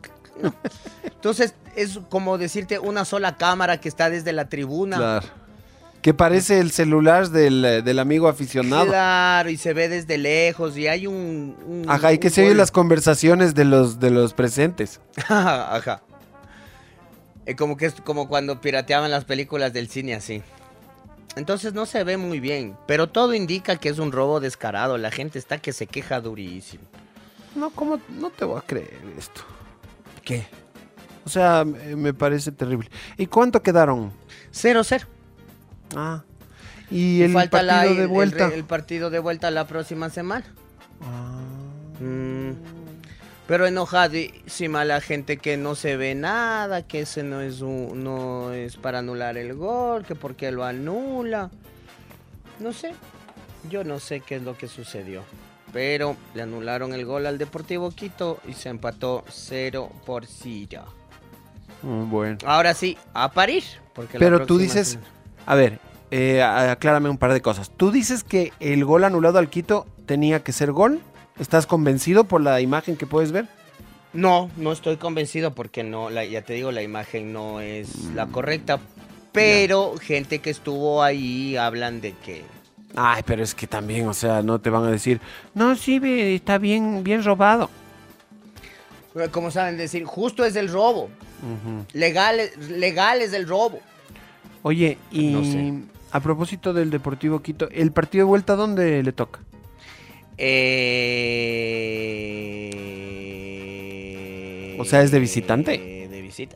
[1.04, 4.98] Entonces, es como decirte una sola cámara que está desde la tribuna.
[4.98, 5.28] Claro.
[6.02, 8.86] Que parece el celular del, del amigo aficionado.
[8.88, 11.56] Claro, y se ve desde lejos y hay un...
[11.66, 15.02] un- Ajá, y que se oyen las conversaciones de los, de los presentes.
[15.28, 16.02] Ajá.
[17.48, 20.44] Eh, como que es como cuando pirateaban las películas del cine así.
[21.36, 24.98] Entonces no se ve muy bien, pero todo indica que es un robo descarado.
[24.98, 26.84] La gente está que se queja durísimo.
[27.56, 28.00] No, ¿cómo?
[28.10, 29.42] No te voy a creer esto.
[30.24, 30.46] ¿Qué?
[31.26, 32.90] O sea, me parece terrible.
[33.18, 34.12] ¿Y cuánto quedaron?
[34.54, 35.06] 0-0.
[35.96, 36.24] Ah.
[36.92, 38.48] Y Y el falta partido la- de el- el vuelta.
[38.54, 40.46] El, partido de vuelta la próxima semana.
[41.02, 41.42] Ah.
[42.00, 42.52] Mm,
[43.48, 48.52] Pero enojadísima la gente que no se ve nada, que ese no es un- no
[48.54, 51.52] es para anular el gol, que porque lo anula.
[52.60, 52.94] No sé.
[53.70, 55.24] Yo no sé qué es lo que sucedió.
[55.74, 60.84] Pero le anularon el gol al Deportivo Quito y se empató 0 por 0.
[61.84, 62.38] Mm, Bueno.
[62.46, 63.64] Ahora sí, a parir.
[63.94, 65.10] Porque la Pero tú dices, semana-
[65.46, 65.80] a ver,
[66.12, 67.70] eh, aclárame un par de cosas.
[67.76, 71.02] Tú dices que el gol anulado al Quito tenía que ser gol.
[71.40, 73.48] ¿Estás convencido por la imagen que puedes ver?
[74.14, 78.16] No, no estoy convencido porque no, la- ya te digo, la imagen no es Mm.
[78.16, 78.80] la correcta.
[79.34, 82.44] Pero gente que estuvo ahí hablan de que
[82.98, 85.20] Ay, pero es que también, o sea, no te van a decir,
[85.54, 86.00] no, sí,
[86.34, 87.70] está bien, bien robado.
[89.32, 91.04] como saben decir, justo es el robo.
[91.42, 91.86] Ujú.
[91.92, 93.80] Legal, legal es el robo.
[94.62, 95.74] Oye, y No sé.
[96.12, 99.40] a propósito del Deportivo Quito, ¿el partido de vuelta dónde le toca?
[103.86, 105.78] Eh, O sea, ¿es de visitante?
[106.10, 106.56] de visita,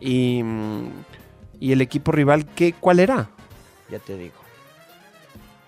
[0.00, 0.42] Y,
[1.60, 3.30] y el equipo rival, ¿qué, ¿cuál era?
[3.90, 4.34] ya te digo.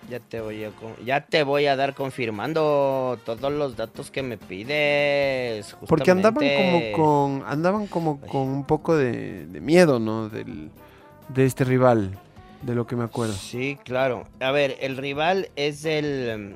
[0.09, 0.71] Ya te voy a
[1.05, 5.75] ya te voy a dar confirmando todos los datos que me pides.
[5.85, 10.29] Porque andaban como con andaban como con un poco de, de miedo, ¿no?
[10.29, 10.71] Del,
[11.27, 12.17] de este rival,
[12.61, 13.33] de lo que me acuerdo.
[13.33, 14.25] Sí, claro.
[14.39, 16.55] A ver, el rival es el.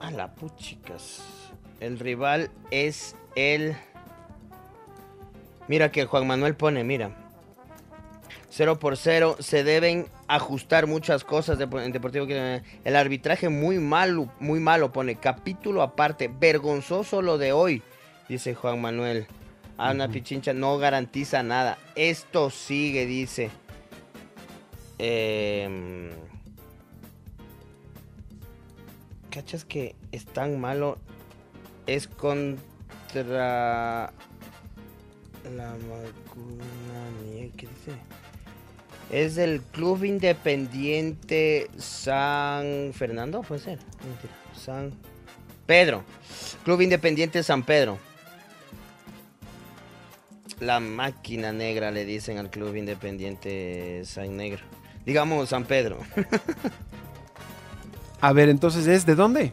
[0.00, 1.22] A la puchicas.
[1.80, 3.76] El rival es el.
[5.68, 7.10] Mira que Juan Manuel pone, mira.
[8.50, 9.36] 0 por 0.
[9.40, 12.26] Se deben ajustar muchas cosas de, en Deportivo.
[12.26, 15.16] El arbitraje muy malo, muy malo pone.
[15.16, 16.28] Capítulo aparte.
[16.28, 17.82] Vergonzoso lo de hoy.
[18.28, 19.26] Dice Juan Manuel.
[19.78, 21.78] Ana Pichincha no garantiza nada.
[21.94, 23.50] Esto sigue, dice.
[24.98, 26.10] Em,
[29.36, 30.96] ¿Cachas que es tan malo?
[31.86, 34.10] Es contra
[35.54, 37.92] la mía, ¿qué dice?
[39.10, 43.78] Es del Club Independiente San Fernando, puede ser.
[44.06, 44.32] Mentira.
[44.58, 44.94] San
[45.66, 46.02] Pedro.
[46.64, 47.98] Club Independiente San Pedro.
[50.60, 54.64] La máquina negra le dicen al Club Independiente San Negro.
[55.04, 55.98] Digamos San Pedro.
[58.20, 59.52] A ver, entonces, ¿es de dónde?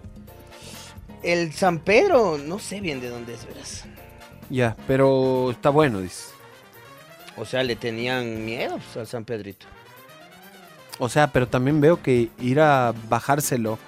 [1.22, 3.86] El San Pedro, no sé bien de dónde es, verás.
[4.50, 6.34] Ya, pero está bueno, dices.
[7.38, 9.66] O sea, le tenían miedo pues, al San Pedrito.
[11.00, 13.80] O sea, pero también veo que ir a bajárselo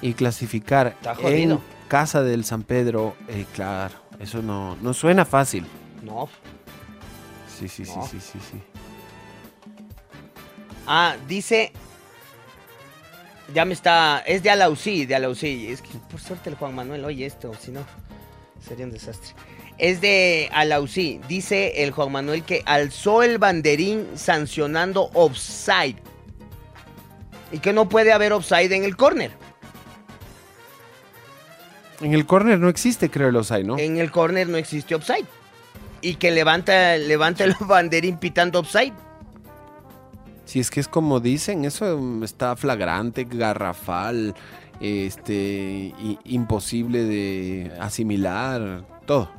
[0.00, 1.58] y clasificar Está en
[1.88, 5.66] casa del San Pedro, eh, claro, eso no, no suena fácil.
[6.02, 6.28] No.
[7.58, 8.62] Sí, sí, sí, sí, sí, sí.
[10.86, 11.72] Ah, dice.
[13.54, 14.22] Ya me está.
[14.26, 15.68] Es de Alausí, de Alausí.
[15.68, 17.84] Es que por suerte el Juan Manuel oye esto, si no,
[18.66, 19.34] sería un desastre.
[19.78, 21.20] Es de Alausí.
[21.28, 25.96] Dice el Juan Manuel que alzó el banderín sancionando offside.
[27.52, 29.30] Y que no puede haber offside en el córner.
[32.00, 33.78] En el córner no existe, creo, el offside, ¿no?
[33.78, 35.26] En el córner no existe offside.
[36.00, 38.92] Y que levanta, levanta el banderín pitando offside.
[40.46, 44.34] Si es que es como dicen, eso mm, está flagrante, garrafal,
[44.80, 45.92] este,
[46.24, 49.30] imposible de asimilar, todo.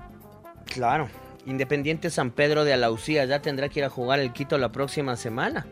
[0.65, 1.09] Claro.
[1.45, 5.15] Independiente San Pedro de Alaucía ya tendrá que ir a jugar el Quito la próxima
[5.15, 5.65] semana.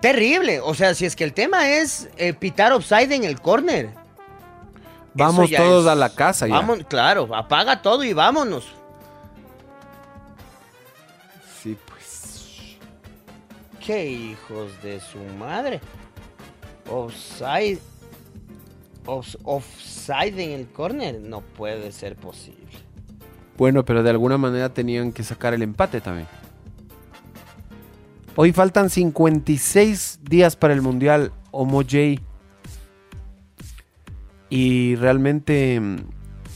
[0.00, 0.60] Terrible.
[0.60, 3.90] O sea, si es que el tema es eh, pitar offside en el córner.
[5.14, 6.54] Vamos todos es- a la casa ya.
[6.56, 8.66] Vamos, claro, apaga todo y vámonos.
[13.84, 15.80] Qué hijos de su madre.
[16.90, 17.78] Offside.
[19.06, 21.20] Off- offside en el córner.
[21.20, 22.58] No puede ser posible.
[23.56, 26.28] Bueno, pero de alguna manera tenían que sacar el empate también.
[28.34, 32.22] Hoy faltan 56 días para el Mundial Homo J.
[34.48, 35.80] Y realmente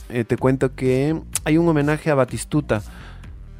[0.09, 2.81] eh, te cuento que hay un homenaje a Batistuta.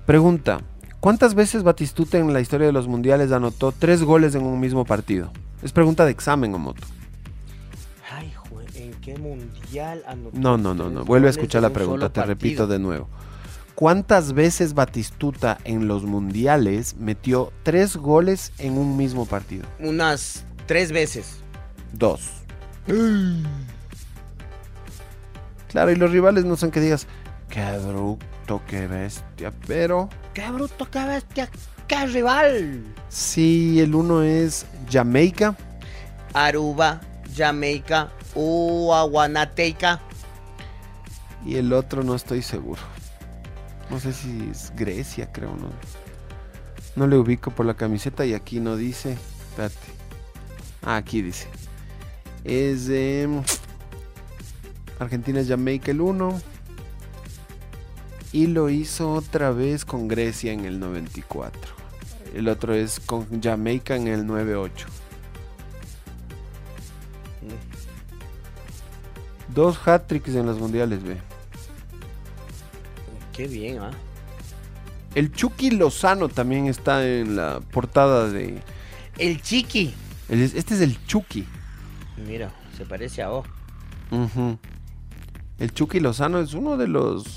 [0.05, 0.61] Pregunta,
[0.99, 4.85] ¿cuántas veces Batistuta en la historia de los mundiales anotó tres goles en un mismo
[4.85, 5.31] partido?
[5.63, 6.85] Es pregunta de examen, Omoto.
[8.11, 11.03] Ay, jue- ¿en qué mundial anotó No, no, no, no.
[11.05, 13.07] Vuelve a escuchar la un pregunta, te repito de nuevo.
[13.75, 19.65] ¿Cuántas veces Batistuta en los mundiales metió tres goles en un mismo partido?
[19.79, 21.41] Unas tres veces.
[21.93, 22.21] Dos.
[25.69, 27.05] Claro, y los rivales no son que digas,
[27.49, 27.59] qué
[28.47, 31.49] bruto, qué bestia, pero ¡Qué bruto, qué bestia!
[31.87, 32.83] ¡Qué rival!
[33.09, 35.55] sí, el uno es Jamaica,
[36.33, 37.01] Aruba,
[37.35, 39.99] Jamaica, Uaguanateca.
[41.45, 42.81] y el otro no estoy seguro.
[43.89, 45.69] No sé si es Grecia, creo, no.
[46.95, 49.17] No le ubico por la camiseta y aquí no dice.
[49.49, 49.75] Espérate.
[50.83, 51.47] Ah, aquí dice.
[52.43, 53.41] Es de
[54.99, 56.41] Argentina, Jamaica el 1.
[58.37, 61.59] Y lo hizo otra vez con Grecia en el 94.
[62.35, 64.85] El otro es con Jamaica en el 98.
[69.53, 71.17] Dos hat-tricks en los mundiales, ve.
[73.33, 73.91] Qué bien, ¿ah?
[75.15, 78.61] El Chucky Lozano también está en la portada de.
[79.17, 79.93] El Chiqui.
[80.29, 81.47] el- Este es el Chucky.
[82.27, 83.43] Mira, se parece a O.
[84.11, 84.59] Ujú.
[85.57, 87.36] El Chucky Lozano es uno de los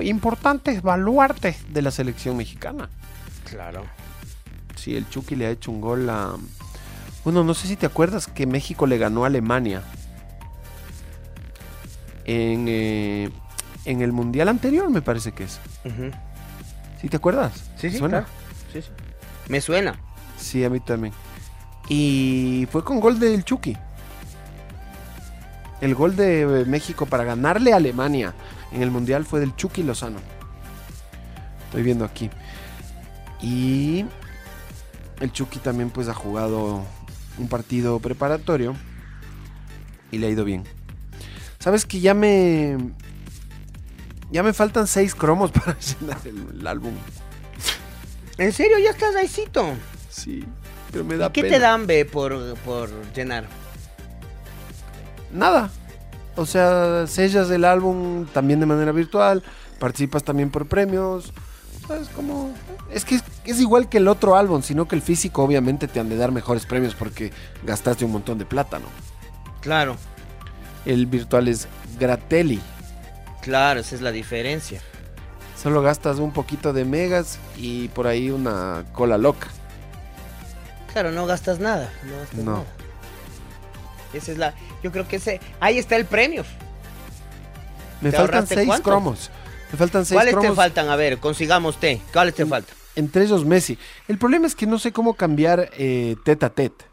[0.00, 2.88] importantes baluartes de la selección mexicana.
[3.44, 3.84] Claro.
[4.76, 6.34] Sí, el Chucky le ha hecho un gol a.
[7.24, 9.82] Bueno, no sé si te acuerdas que México le ganó a Alemania.
[12.24, 13.30] En, eh,
[13.84, 15.58] en el mundial anterior, me parece que es.
[17.00, 17.52] ¿Sí te acuerdas?
[17.76, 18.20] Sí, sí, ¿Suena?
[18.20, 18.32] claro.
[18.72, 18.88] Sí, sí.
[19.48, 19.98] Me suena.
[20.38, 21.12] Sí, a mí también.
[21.88, 23.76] Y fue con gol del Chucky.
[25.80, 28.34] El gol de México para ganarle a Alemania
[28.72, 30.18] en el Mundial fue del Chucky Lozano.
[31.66, 32.30] Estoy viendo aquí.
[33.42, 34.04] Y
[35.20, 36.84] el Chucky también pues ha jugado
[37.38, 38.74] un partido preparatorio
[40.10, 40.64] y le ha ido bien.
[41.58, 42.76] Sabes que ya me
[44.30, 46.94] ya me faltan seis cromos para llenar el, el álbum.
[48.38, 48.78] ¿En serio?
[48.78, 49.74] ¿Ya estás ahícito?
[50.08, 50.44] Sí,
[50.90, 51.54] pero me da ¿Y qué pena.
[51.54, 53.46] te dan, B, por, por llenar?
[55.32, 55.70] Nada.
[56.40, 59.42] O sea, sellas el álbum también de manera virtual,
[59.78, 61.32] participas también por premios.
[61.86, 62.52] ¿Sabes cómo?
[62.90, 66.00] Es que es, es igual que el otro álbum, sino que el físico obviamente te
[66.00, 67.30] han de dar mejores premios porque
[67.64, 68.86] gastaste un montón de plata, ¿no?
[69.60, 69.96] Claro,
[70.86, 72.60] El virtual es Gratelli.
[73.42, 74.80] claro, esa es la diferencia.
[75.62, 79.48] Solo gastas un poquito de megas y por ahí una cola loca.
[80.92, 81.92] Claro, no gastas nada.
[82.06, 82.52] No gastas No.
[82.52, 82.64] nada.
[84.14, 84.54] Esa es la.
[84.82, 85.40] Yo creo que ese.
[85.60, 86.44] Ahí está el premio.
[88.00, 88.84] Me ¿Te faltan seis cuánto?
[88.90, 89.30] cromos.
[89.72, 90.88] Me faltan seis ¿Cuáles te faltan?
[90.88, 92.00] A ver, consigamos té.
[92.12, 92.48] ¿Cuáles te Mm.
[92.48, 92.76] faltan?
[92.96, 93.78] Entre ellos Messi.
[94.08, 96.84] El problema es que no sé cómo cambiar eh, tete a tete.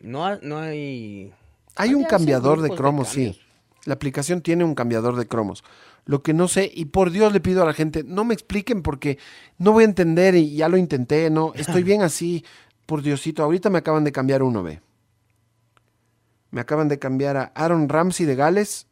[0.00, 1.32] No, ha- no hay.
[1.76, 3.38] Hay un cambiador de cromos, sí.
[3.84, 5.62] La aplicación tiene un cambiador de cromos.
[6.06, 8.82] Lo que no sé, y por Dios le pido a la gente, no me expliquen
[8.82, 9.18] porque
[9.58, 12.44] no voy a entender y ya lo intenté, no, estoy bien así,
[12.86, 13.42] por Diosito.
[13.42, 14.80] Ahorita me acaban de cambiar uno, ve.
[16.50, 18.86] Me acaban de cambiar a Aaron Ramsey de Gales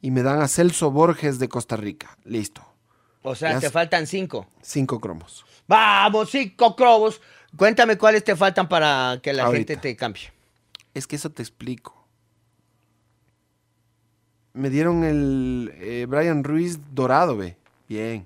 [0.00, 2.18] y me dan a Celso Borges de Costa Rica.
[2.24, 2.62] Listo.
[3.22, 4.46] O sea, te faltan cinco.
[4.62, 5.44] Cinco cromos.
[5.66, 7.20] Vamos, cinco cromos.
[7.56, 9.74] Cuéntame cuáles te faltan para que la Ahorita.
[9.74, 10.32] gente te cambie.
[10.94, 11.94] Es que eso te explico.
[14.52, 17.56] Me dieron el eh, Brian Ruiz dorado, ve.
[17.88, 18.24] Bien.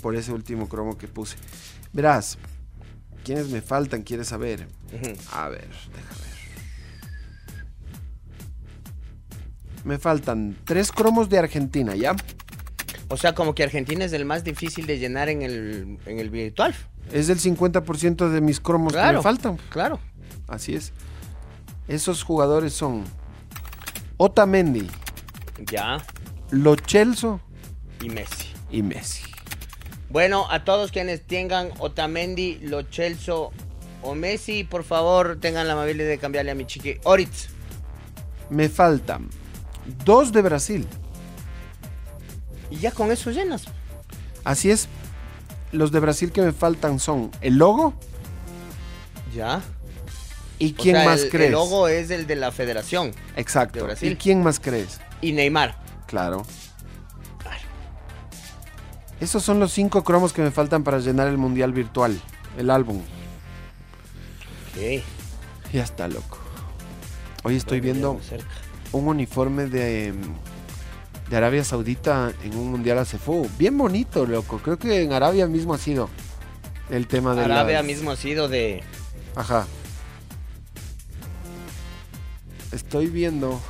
[0.00, 1.36] Por ese último cromo que puse.
[1.92, 2.38] Verás,
[3.24, 4.02] ¿quiénes me faltan?
[4.02, 4.68] ¿Quieres saber?
[5.32, 6.14] A ver, deja
[9.84, 12.14] Me faltan tres cromos de Argentina, ¿ya?
[13.08, 16.28] O sea, como que Argentina es el más difícil de llenar en el, en el
[16.30, 16.74] virtual.
[17.12, 19.18] Es el 50% de mis cromos que Claro.
[19.18, 19.58] me faltan.
[19.70, 19.98] Claro.
[20.46, 20.92] Así es.
[21.86, 23.04] Esos jugadores son
[24.18, 24.86] Otamendi,
[25.70, 25.98] Ya.
[26.50, 27.40] Lo Celso
[28.02, 28.48] Y Messi.
[28.70, 29.22] y Messi.
[30.10, 33.52] Bueno, a todos quienes tengan Otamendi, Lo Celso
[34.02, 37.48] o Messi, por favor, tengan la amabilidad de cambiarle a mi chiqui Oritz.
[38.50, 39.28] Me faltan
[40.04, 40.86] dos de Brasil.
[42.70, 43.64] Y ya con eso llenas.
[44.44, 44.88] Así es.
[45.72, 47.92] Los de Brasil que me faltan son el logo
[49.34, 49.60] Ya.
[50.58, 51.46] y O quién sea, más el, crees.
[51.46, 53.12] El logo es el de la federación.
[53.36, 53.78] Exacto.
[53.78, 54.12] de Brasil.
[54.12, 55.00] ¿Y quién más crees?
[55.20, 55.76] Y Neymar.
[56.06, 56.44] Claro.
[59.20, 62.20] Esos son los cinco cromos que me faltan para llenar el mundial virtual,
[62.56, 62.98] el álbum.
[64.70, 65.02] Ok.
[65.72, 66.38] Ya está, loco.
[67.42, 68.46] Hoy estoy viendo cerca.
[68.92, 70.14] Un uniforme de,
[71.30, 73.48] de Arabia Saudita en un mundial ACFU.
[73.58, 74.58] Bien bonito, loco.
[74.58, 76.08] Creo que en Arabia mismo ha sido
[76.90, 78.82] el tema de Arabia las- mismo ha sido de.
[79.36, 79.66] Ajá.
[82.72, 83.60] Estoy viendo.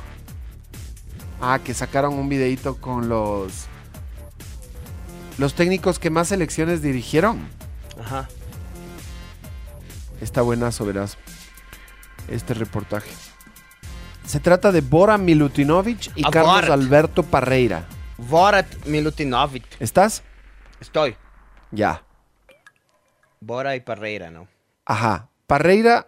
[1.41, 3.65] Ah, que sacaron un videito con los.
[5.37, 7.47] Los técnicos que más selecciones dirigieron.
[8.01, 8.27] Ajá.
[10.19, 11.17] Está buenazo, verás.
[12.27, 13.09] Este reportaje.
[14.29, 16.69] Se trata de Bora Milutinovic y Ah, Carlos Borat.
[16.69, 17.87] Alberto Parreira.
[18.19, 19.65] Borat Milutinovic.
[19.81, 20.21] ¿Estás?
[20.79, 21.15] Estoy.
[21.71, 22.03] Ya.
[23.39, 24.47] Bora y Parreira, ¿no?
[24.85, 25.29] Ajá.
[25.47, 26.05] Parreira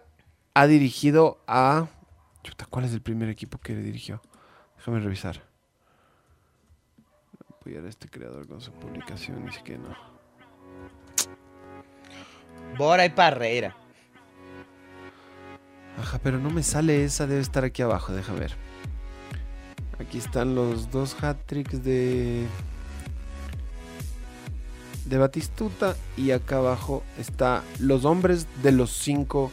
[0.54, 1.88] ha dirigido a.
[2.44, 4.22] Chuta, ¿cuál es el primer equipo que dirigió?
[4.76, 5.42] Déjame revisar.
[7.50, 9.96] Apoyar a este creador con su publicación, dice que no.
[12.78, 13.76] Bora y Parreira.
[15.98, 18.54] Ajá, pero no me sale esa, debe estar aquí abajo, deja ver.
[19.98, 22.46] Aquí están los dos hat-tricks de.
[25.04, 25.96] de Batistuta.
[26.16, 29.52] Y acá abajo está los hombres de los cinco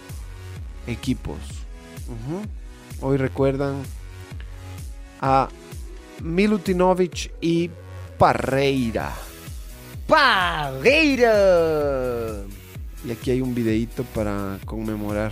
[0.88, 1.38] equipos.
[3.02, 3.84] Hoy recuerdan
[5.22, 5.50] a
[6.22, 7.70] Milutinovic y
[8.18, 9.14] Parreira.
[10.08, 11.34] Parreira.
[13.06, 15.32] Y aquí hay un videíto para conmemorar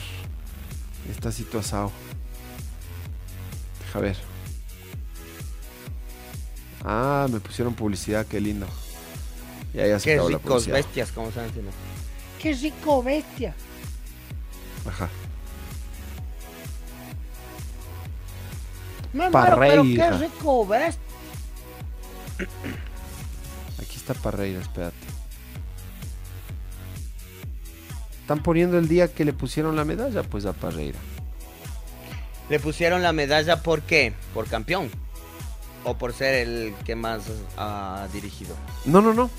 [1.10, 1.90] esta situación.
[3.86, 4.18] Deja ver.
[6.84, 8.68] Ah, me pusieron publicidad, qué lindo.
[9.74, 10.76] Ya, ya se Qué acabó la ricos publicidad.
[10.78, 11.72] bestias, como están haciendo.
[12.42, 13.54] Qué rico bestia.
[14.88, 15.10] Ajá.
[19.14, 20.18] Me muero, pero qué Parreira.
[20.18, 21.02] rico bestia.
[23.82, 25.07] Aquí está Parreira, espérate.
[28.28, 31.00] Están poniendo el día que le pusieron la medalla, pues a Parreira.
[32.50, 34.12] Le pusieron la medalla por qué?
[34.34, 34.90] Por campeón.
[35.86, 37.22] O por ser el que más
[37.56, 38.54] ha dirigido.
[38.84, 39.30] No, no, no.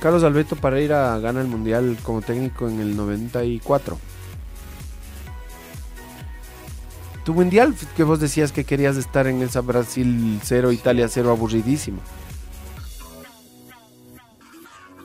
[0.00, 3.98] Carlos Alberto Parreira gana el mundial como técnico en el 94.
[7.22, 12.00] Tu mundial que vos decías que querías estar en esa Brasil 0, Italia 0 aburridísimo.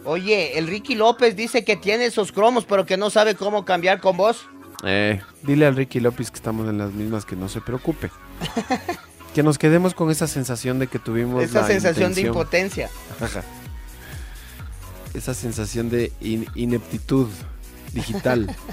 [0.05, 4.01] Oye, el Ricky López dice que tiene esos cromos, pero que no sabe cómo cambiar
[4.01, 4.45] con vos.
[4.83, 8.09] Eh, dile al Ricky López que estamos en las mismas que no se preocupe.
[9.35, 12.89] que nos quedemos con esa sensación de que tuvimos Esa la sensación de impotencia.
[13.19, 13.43] Ajá.
[15.13, 17.27] Esa sensación de in- ineptitud
[17.93, 18.55] digital.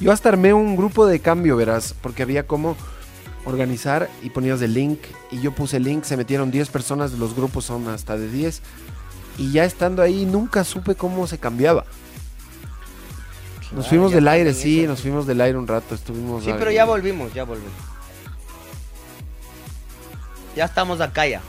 [0.00, 2.74] Yo hasta armé un grupo de cambio, verás, porque había como
[3.44, 4.98] organizar y ponías el link
[5.30, 8.62] y yo puse el link, se metieron 10 personas, los grupos son hasta de 10
[9.40, 11.86] y ya estando ahí nunca supe cómo se cambiaba.
[13.72, 14.90] Nos fuimos del aire, sí, eso.
[14.90, 16.44] nos fuimos del aire un rato, estuvimos...
[16.44, 17.72] Sí, pero ya volvimos, ya volvimos.
[20.54, 21.40] Ya estamos acá ya.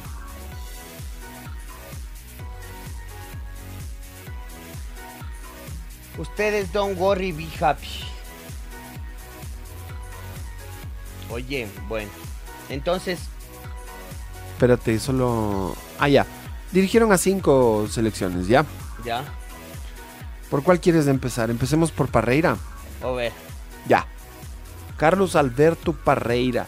[6.17, 8.05] Ustedes don't worry, be happy.
[11.29, 12.09] Oye, bueno.
[12.69, 13.19] Entonces,
[14.53, 15.75] Espérate, solo...
[15.99, 16.25] Ah, ya.
[16.71, 18.65] Dirigieron a cinco selecciones, ¿ya?
[19.03, 19.23] ya.
[20.49, 21.49] ¿Por cuál quieres empezar?
[21.49, 22.57] Empecemos por Parreira.
[23.03, 23.31] A ver.
[23.87, 24.05] Ya.
[24.97, 26.67] Carlos Alberto Parreira.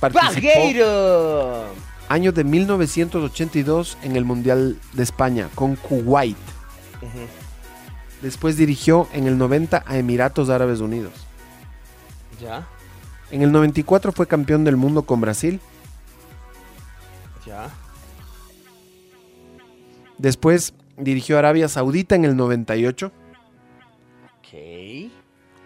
[0.00, 1.64] Participó ¡Pagueiro!
[2.08, 6.36] año de 1982 en el Mundial de España con Kuwait.
[7.02, 7.26] Ujú.
[8.22, 11.12] Después dirigió en el 90 a Emiratos Árabes Unidos.
[12.40, 12.66] Ya,
[13.32, 15.60] En el 94 fue campeón del mundo con Brasil.
[17.44, 17.68] ya.
[20.18, 23.12] Después dirigió a Arabia Saudita en el 98.
[24.38, 25.10] Ok.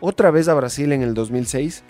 [0.00, 1.82] Otra vez a Brasil en el 2006.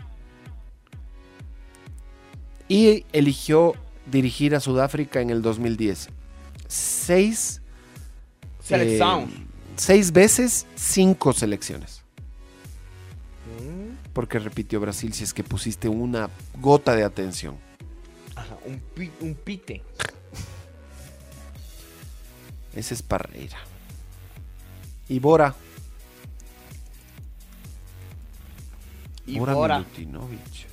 [2.69, 3.75] Y eligió
[4.11, 6.09] dirigir a Sudáfrica en el 2010.
[6.69, 7.61] Seis,
[8.63, 9.23] Selección.
[9.25, 9.47] eh,
[9.77, 12.03] seis veces, cinco selecciones.
[13.61, 17.57] Mm, Porque repitió Brasil si es que pusiste una gota de atención.
[18.37, 19.83] Ajá, un, pi- un pite.
[22.75, 23.59] Ese es Parreira.
[25.09, 25.55] Y Bora.
[29.27, 29.79] Y Bora Bora.
[29.79, 30.66] Milutinovic.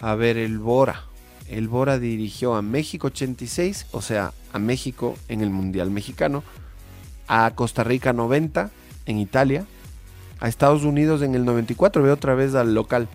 [0.00, 1.04] A ver, el Bora.
[1.48, 6.42] El Bora dirigió a México 86, o sea, a México en el Mundial Mexicano,
[7.28, 8.70] a Costa Rica 90
[9.06, 9.66] en Italia,
[10.40, 13.08] a Estados Unidos en el 94, ve otra vez al local,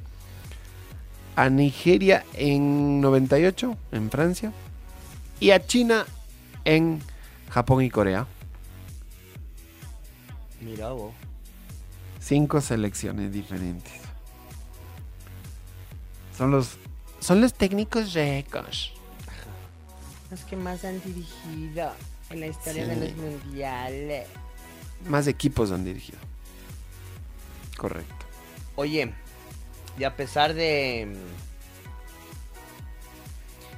[1.35, 4.53] a Nigeria en 98 en Francia
[5.39, 6.05] y a China
[6.65, 7.01] en
[7.49, 8.27] Japón y Corea.
[10.61, 11.13] Mira vos.
[12.19, 13.93] Cinco selecciones diferentes.
[16.37, 16.77] Son los
[17.19, 18.91] son los técnicos récords.
[20.29, 21.91] Los que más han dirigido
[22.29, 22.89] en la historia Sí.
[22.89, 24.27] de los mundiales.
[25.07, 26.17] Más equipos han dirigido.
[27.77, 28.25] Correcto.
[28.75, 29.13] Oye,
[29.97, 31.15] y a pesar de.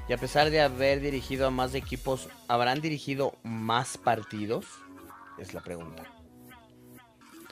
[0.10, 4.66] Y a pesar de haber dirigido a más equipos, ¿habrán dirigido más partidos?
[5.38, 6.04] Es la pregunta.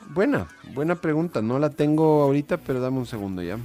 [0.09, 1.41] Buena, buena pregunta.
[1.41, 3.59] No la tengo ahorita, pero dame un segundo ya.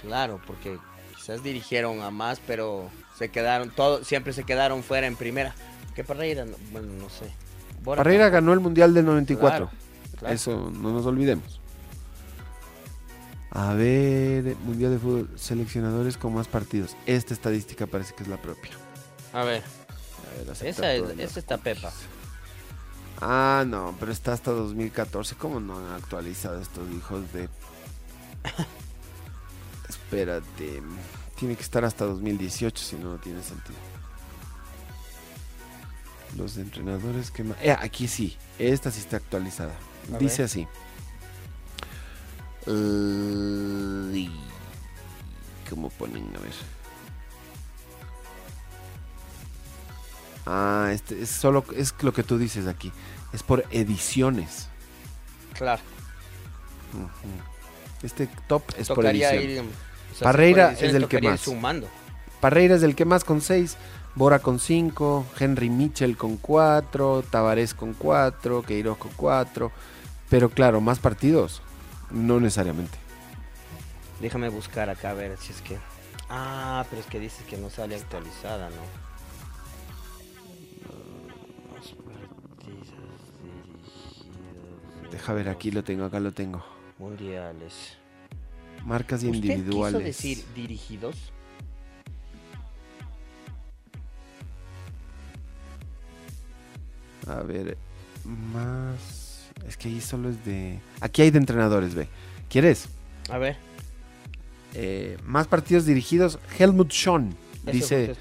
[0.00, 0.78] Claro, porque
[1.14, 2.88] quizás dirigieron a más, pero
[3.18, 5.54] se quedaron, todo, siempre se quedaron fuera en primera.
[5.94, 6.44] ¿Qué Parreira?
[6.44, 7.30] No- Bueno, no sé.
[7.84, 9.68] Parreira ganó el Mundial del 94.
[9.68, 9.70] Claro,
[10.18, 10.34] claro.
[10.34, 11.60] Eso no nos olvidemos.
[13.56, 16.94] A ver, Mundial de Fútbol, seleccionadores con más partidos.
[17.06, 18.72] Esta estadística parece que es la propia.
[19.32, 21.90] A ver, A ver, aceptar esa, es, esa está Pepa.
[23.18, 25.36] Ah, no, pero está hasta 2014.
[25.36, 27.48] ¿Cómo no han actualizado estos hijos de...
[29.88, 30.82] Espérate.
[31.38, 33.78] Tiene que estar hasta 2018, si no, no tiene sentido.
[36.36, 37.56] Los entrenadores que más...
[37.62, 38.36] Eh, aquí sí.
[38.58, 39.72] Esta sí está actualizada.
[40.12, 40.44] A Dice ver.
[40.44, 40.68] así.
[45.70, 46.28] ¿Cómo ponen?
[46.36, 46.52] A ver.
[50.46, 52.92] Ah, este es solo es lo que tú dices aquí.
[53.32, 54.68] Es por ediciones.
[55.54, 55.82] Claro.
[58.02, 59.42] Este top es por edición.
[59.42, 59.60] ir.
[59.60, 61.40] o sea, Parreira por es el que más.
[61.40, 61.88] sumando.
[62.40, 63.76] Parreira es el que más con 6,
[64.14, 69.72] Bora con 5, Henry Mitchell con 4, Tavares con 4, Queiroz con 4.
[70.30, 71.62] Pero claro, más partidos,
[72.10, 72.98] no necesariamente.
[74.20, 75.78] Déjame buscar acá a ver si es que.
[76.28, 79.06] Ah, pero es que dices que no sale actualizada, ¿no?
[85.10, 86.64] Deja ver, aquí lo tengo, acá lo tengo.
[86.98, 87.96] Mundiales.
[88.84, 90.04] Marcas ¿Usted quiso individuales.
[90.04, 91.32] decir dirigidos?
[97.26, 97.76] A ver,
[98.24, 99.25] más...
[99.68, 100.78] Es que ahí solo es de...
[101.00, 102.08] Aquí hay de entrenadores, ve.
[102.48, 102.88] ¿Quieres?
[103.28, 103.56] A ver.
[104.74, 106.38] Eh, más partidos dirigidos.
[106.58, 108.16] Helmut Schön, eso dice,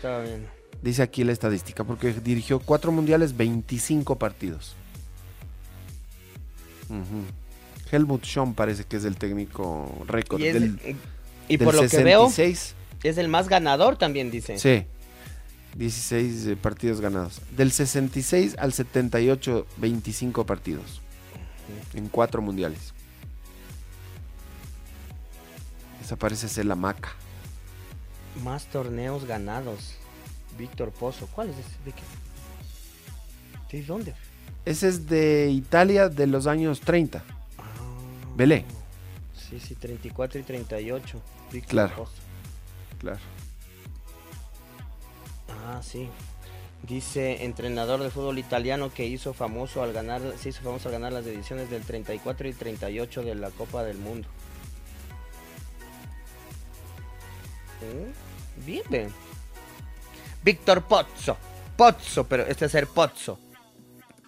[0.82, 4.76] dice aquí la estadística, porque dirigió cuatro mundiales, 25 partidos.
[7.92, 10.80] Helmut Schön parece que es el técnico récord Y, del,
[11.48, 12.76] y del por lo que veo, 66.
[13.04, 14.58] es el más ganador también, dice.
[14.58, 14.86] Sí.
[15.76, 17.42] 16 eh, partidos ganados.
[17.56, 21.02] Del 66 al 78, 25 partidos.
[21.94, 22.94] En cuatro mundiales.
[26.04, 27.10] Esa parece ser la maca.
[28.44, 29.96] Más torneos ganados.
[30.58, 31.28] Víctor Pozo.
[31.28, 31.70] ¿Cuál es ese?
[31.86, 33.78] ¿De qué?
[33.78, 34.14] ¿De dónde?
[34.66, 37.24] Ese es de Italia de los años 30.
[37.58, 37.64] Ah,
[38.36, 38.66] Vele.
[39.36, 41.22] Sí, sí, 34 y 38.
[41.52, 41.96] Víctor Claro.
[41.96, 42.12] Pozo.
[43.00, 43.20] Claro.
[45.68, 46.08] Ah, sí.
[46.88, 51.14] Dice entrenador de fútbol italiano que hizo famoso al ganar, se hizo famoso al ganar
[51.14, 54.28] las ediciones del 34 y 38 de la Copa del Mundo.
[57.82, 59.14] Mm, Bien, bien.
[60.44, 61.38] Víctor Pozzo.
[61.76, 63.40] Pozzo, pero este es ser Pozzo.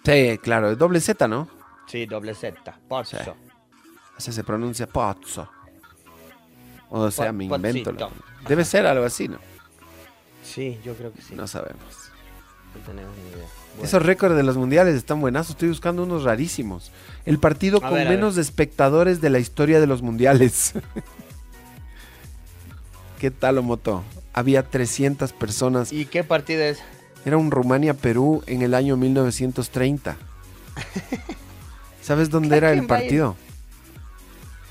[0.04, 1.48] Sí, claro, es doble Z, ¿no?
[1.86, 2.78] Sí, doble Z.
[2.88, 3.18] Pozzo.
[3.22, 3.30] Sí.
[4.16, 5.48] Así se pronuncia Pozzo.
[6.90, 7.92] O sea, me invento.
[7.92, 8.10] la-.
[8.48, 9.38] Debe ser algo así, ¿no?
[10.42, 11.34] Sí, yo creo que sí.
[11.34, 11.46] No
[12.74, 13.46] No, tenemos ni idea.
[13.74, 15.50] Bueno, Esos récords de los mundiales están buenazos.
[15.50, 16.90] Estoy buscando unos rarísimos.
[17.24, 20.74] El partido A con ver, menos espectadores de la historia de los mundiales.
[23.18, 24.04] ¿Qué tal, Omoto?
[24.32, 25.92] Había 300 personas.
[25.92, 26.78] ¿Y qué partido es?
[27.24, 30.16] Era un Rumania-Perú en el año 1930.
[32.02, 33.36] ¿Sabes dónde era el partido?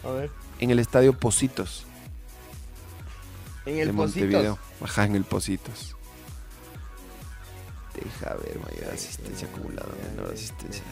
[0.04, 0.30] A ver.
[0.60, 1.86] En el estadio Positos.
[3.66, 3.94] En el de.
[3.94, 4.58] Montevideo.
[4.82, 5.97] Ajá, en el Positos.
[8.04, 10.84] Deja ver, mayor asistencia acumulada, menor asistencia.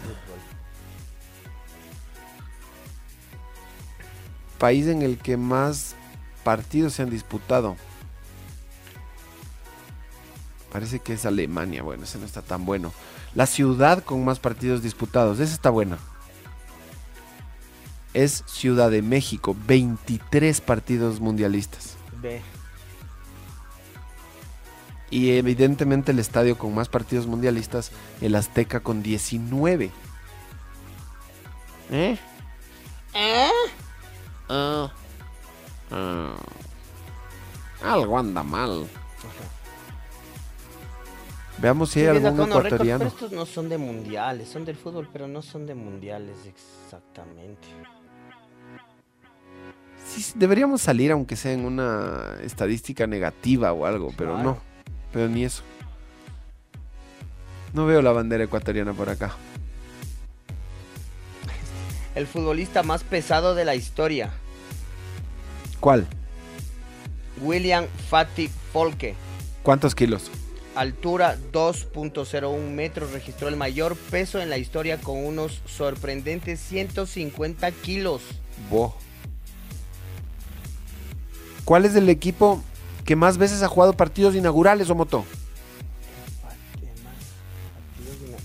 [4.58, 5.96] País en el que más
[6.44, 7.76] partidos se han disputado.
[10.72, 11.84] Parece que es Alemania.
[11.84, 12.92] Bueno, ese no está tan bueno.
[13.34, 15.40] La ciudad con más partidos disputados.
[15.40, 15.98] Esa está buena.
[18.14, 19.56] Es Ciudad de México.
[19.68, 21.96] 23 partidos mundialistas.
[22.22, 22.42] Ve.
[25.16, 27.90] Y evidentemente el estadio con más partidos mundialistas,
[28.20, 29.90] el Azteca con 19.
[31.90, 32.18] ¿Eh?
[34.50, 34.92] Ah.
[35.90, 36.36] Ah.
[37.82, 38.88] Algo anda mal.
[41.60, 43.06] Veamos si hay algún acá ecuatoriano.
[43.06, 47.70] estos no son de mundiales, son del fútbol, pero no son de mundiales exactamente.
[50.06, 54.50] Sí, sí, deberíamos salir aunque sea en una estadística negativa o algo, pero Claro.
[54.50, 54.75] no.
[55.16, 55.64] Pero ni eso.
[57.74, 59.32] No veo la bandera ecuatoriana por acá.
[62.16, 64.32] El futbolista más pesado de la historia,
[65.80, 66.06] ¿Cuál?
[67.42, 69.16] William Fatty Folke.
[69.64, 70.32] ¿Cuántos kilos?
[70.76, 78.22] Altura 2.01 metros, registró el mayor peso en la historia con unos sorprendentes 150 kilos.
[78.70, 78.98] Bo.
[81.64, 82.62] ¿Cuál es el equipo
[83.06, 85.24] que más veces ha jugado partidos inaugurales, Omoto?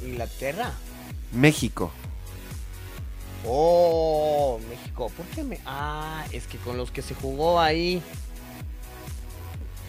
[0.05, 0.73] Inglaterra.
[1.33, 1.91] México.
[3.47, 5.11] Oh, México.
[5.17, 5.59] ¿Por qué me.?
[5.65, 8.03] Ah, es que con los que se jugó ahí.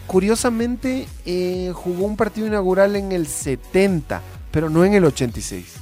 [0.06, 5.74] Curiosamente, eh, jugó un partido inaugural en el 70, pero no en el 86.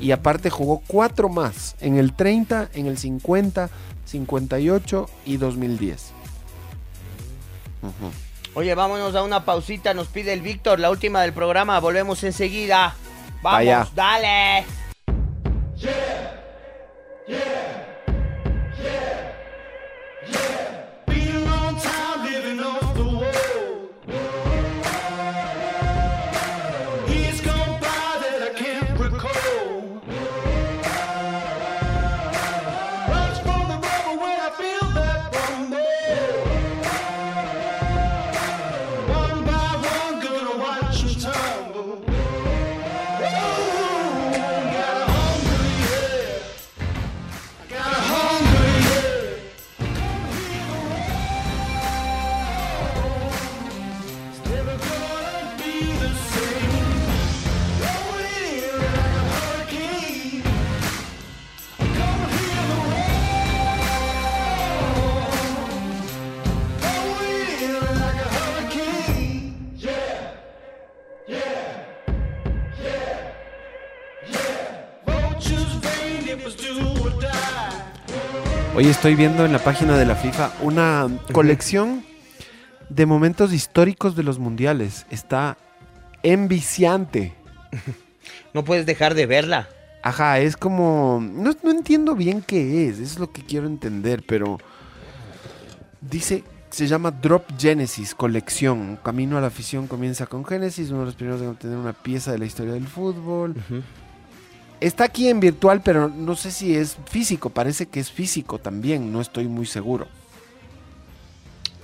[0.00, 3.68] Y aparte jugó cuatro más, en el 30, en el 50,
[4.06, 6.17] 58 y 2010.
[8.54, 9.94] Oye, vámonos a una pausita.
[9.94, 11.78] Nos pide el Víctor, la última del programa.
[11.80, 12.94] Volvemos enseguida.
[13.42, 13.88] Vamos, Vaya.
[13.94, 14.64] dale.
[78.78, 82.04] Hoy estoy viendo en la página de la FIFA una colección
[82.88, 85.04] de momentos históricos de los mundiales.
[85.10, 85.58] Está
[86.22, 87.34] enviciante.
[88.54, 89.68] No puedes dejar de verla.
[90.02, 91.18] Ajá, es como...
[91.20, 94.58] No, no entiendo bien qué es, eso es lo que quiero entender, pero...
[96.00, 98.98] Dice, se llama Drop Genesis, colección.
[99.02, 102.30] Camino a la afición comienza con Genesis, uno de los primeros en obtener una pieza
[102.30, 103.56] de la historia del fútbol.
[104.80, 109.12] Está aquí en virtual, pero no sé si es físico, parece que es físico también,
[109.12, 110.06] no estoy muy seguro.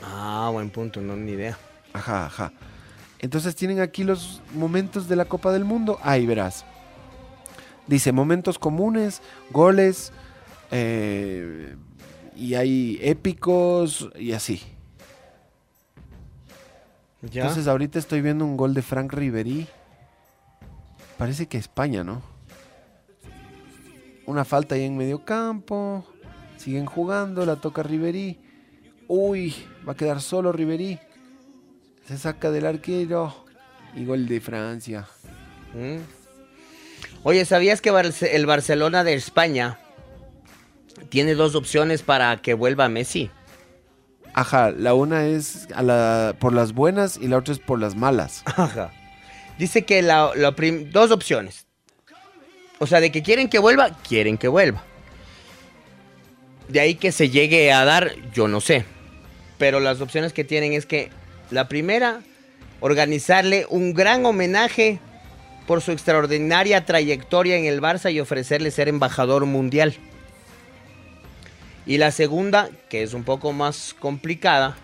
[0.02, 1.58] Ah, buen punto, no ni idea.
[1.92, 2.52] Ajá, ajá.
[3.18, 5.98] Entonces tienen aquí los momentos de la Copa del Mundo.
[6.02, 6.64] Ahí verás.
[7.86, 10.12] Dice momentos comunes, goles,
[10.70, 11.74] eh,
[12.36, 14.62] y hay épicos y así.
[17.22, 17.42] Ya.
[17.42, 19.66] Entonces ahorita estoy viendo un gol de Frank Ribery.
[21.16, 22.33] Parece que España, ¿no?
[24.26, 26.04] Una falta ahí en medio campo.
[26.56, 28.38] Siguen jugando, la toca Ribery.
[29.08, 29.54] Uy,
[29.86, 30.98] va a quedar solo Ribery.
[32.06, 33.44] Se saca del arquero.
[33.96, 35.06] Y gol de Francia.
[35.74, 35.98] Mm.
[37.22, 39.78] Oye, ¿sabías que Barce- el Barcelona de España
[41.10, 43.30] tiene dos opciones para que vuelva Messi?
[44.32, 47.94] Ajá, la una es a la- por las buenas y la otra es por las
[47.94, 48.42] malas.
[48.46, 48.90] Ajá.
[49.58, 50.32] Dice que la,
[50.90, 51.66] dos opciones.
[52.78, 54.82] O sea, de que quieren que vuelva, quieren que vuelva.
[56.68, 58.84] De ahí que se llegue a dar, yo no sé.
[59.58, 61.10] Pero las opciones que tienen es que
[61.50, 62.22] la primera,
[62.80, 64.98] organizarle un gran homenaje
[65.66, 69.94] por su extraordinaria trayectoria en el Barça y ofrecerle ser embajador mundial.
[71.86, 74.76] Y la segunda, que es un poco más complicada,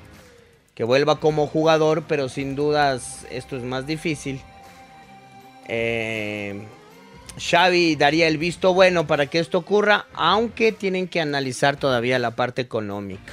[0.75, 4.41] que vuelva como jugador, pero sin dudas esto es más difícil.
[5.67, 6.63] Eh,
[7.41, 12.33] Xavi daría el visto bueno para que esto ocurra, aunque tienen que analizar todavía la
[12.33, 13.33] parte económica.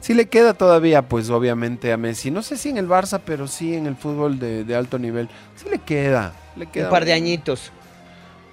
[0.00, 2.30] Sí le queda todavía, pues obviamente a Messi.
[2.30, 5.28] No sé si en el Barça, pero sí en el fútbol de, de alto nivel.
[5.56, 6.32] Sí le queda.
[6.56, 7.72] Le queda Un par de añitos.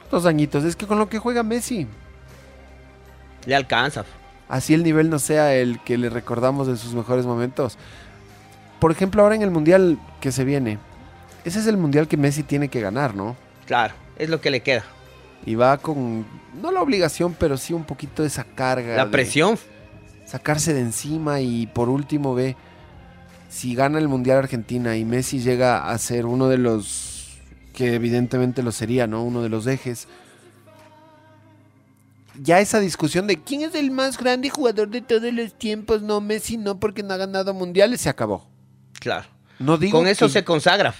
[0.10, 0.64] Dos añitos.
[0.64, 1.88] Es que con lo que juega Messi,
[3.46, 4.06] Le alcanza.
[4.50, 7.78] así el nivel no sea el que le recordamos de sus mejores momentos.
[8.80, 10.80] Por ejemplo, ahora en el Mundial que se viene.
[11.46, 13.36] Ese es el Mundial que Messi tiene que ganar, ¿no?
[13.66, 14.84] Claro, es lo que le queda.
[15.46, 16.26] Y va con,
[16.62, 18.96] no la obligación, pero sí un poquito de esa carga.
[18.96, 19.58] La de presión.
[20.26, 22.56] Sacarse de encima y por último ve,
[23.48, 27.38] si gana el Mundial Argentina y Messi llega a ser uno de los,
[27.76, 29.24] que evidentemente lo sería, ¿no?
[29.24, 30.08] Uno de los ejes.
[32.42, 36.20] Ya esa discusión de quién es el más grande jugador de todos los tiempos, no
[36.22, 38.46] Messi, no porque no ha ganado mundiales, se acabó.
[39.00, 39.28] Claro.
[39.60, 40.94] No digo Con eso que- se consagra.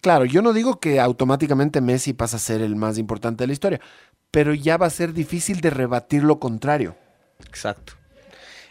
[0.00, 3.52] Claro, yo no digo que automáticamente Messi pasa a ser el más importante de la
[3.52, 3.80] historia,
[4.30, 6.96] pero ya va a ser difícil de rebatir lo contrario.
[7.46, 7.94] Exacto.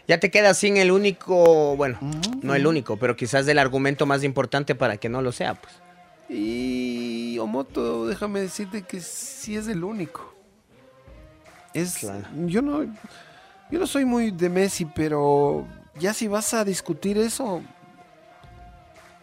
[0.08, 1.98] Ya te quedas sin el único, bueno,
[2.42, 5.72] no el único, pero quizás el argumento más importante para que no lo sea, pues.
[6.28, 10.34] Y Omoto, déjame decirte que sí es el único.
[11.74, 12.26] Es, Claro.
[12.46, 15.66] yo no, yo no soy muy de Messi, pero
[15.98, 17.62] ya si vas a discutir eso,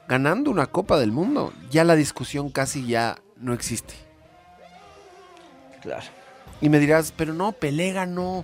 [0.08, 3.94] ganando una Copa del Mundo, ya la discusión casi ya no existe.
[5.82, 6.06] Claro.
[6.62, 8.44] Y me dirás, pero no, Pelé ganó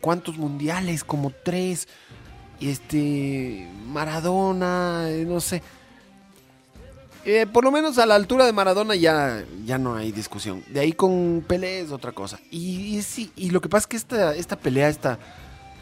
[0.00, 1.88] cuántos mundiales, como tres.
[2.60, 5.62] Y este, Maradona, eh, no sé.
[7.24, 10.62] Eh, por lo menos a la altura de Maradona ya, ya no hay discusión.
[10.68, 12.38] De ahí con Pelé es otra cosa.
[12.50, 15.18] Y, y sí, y lo que pasa es que esta, esta pelea, esta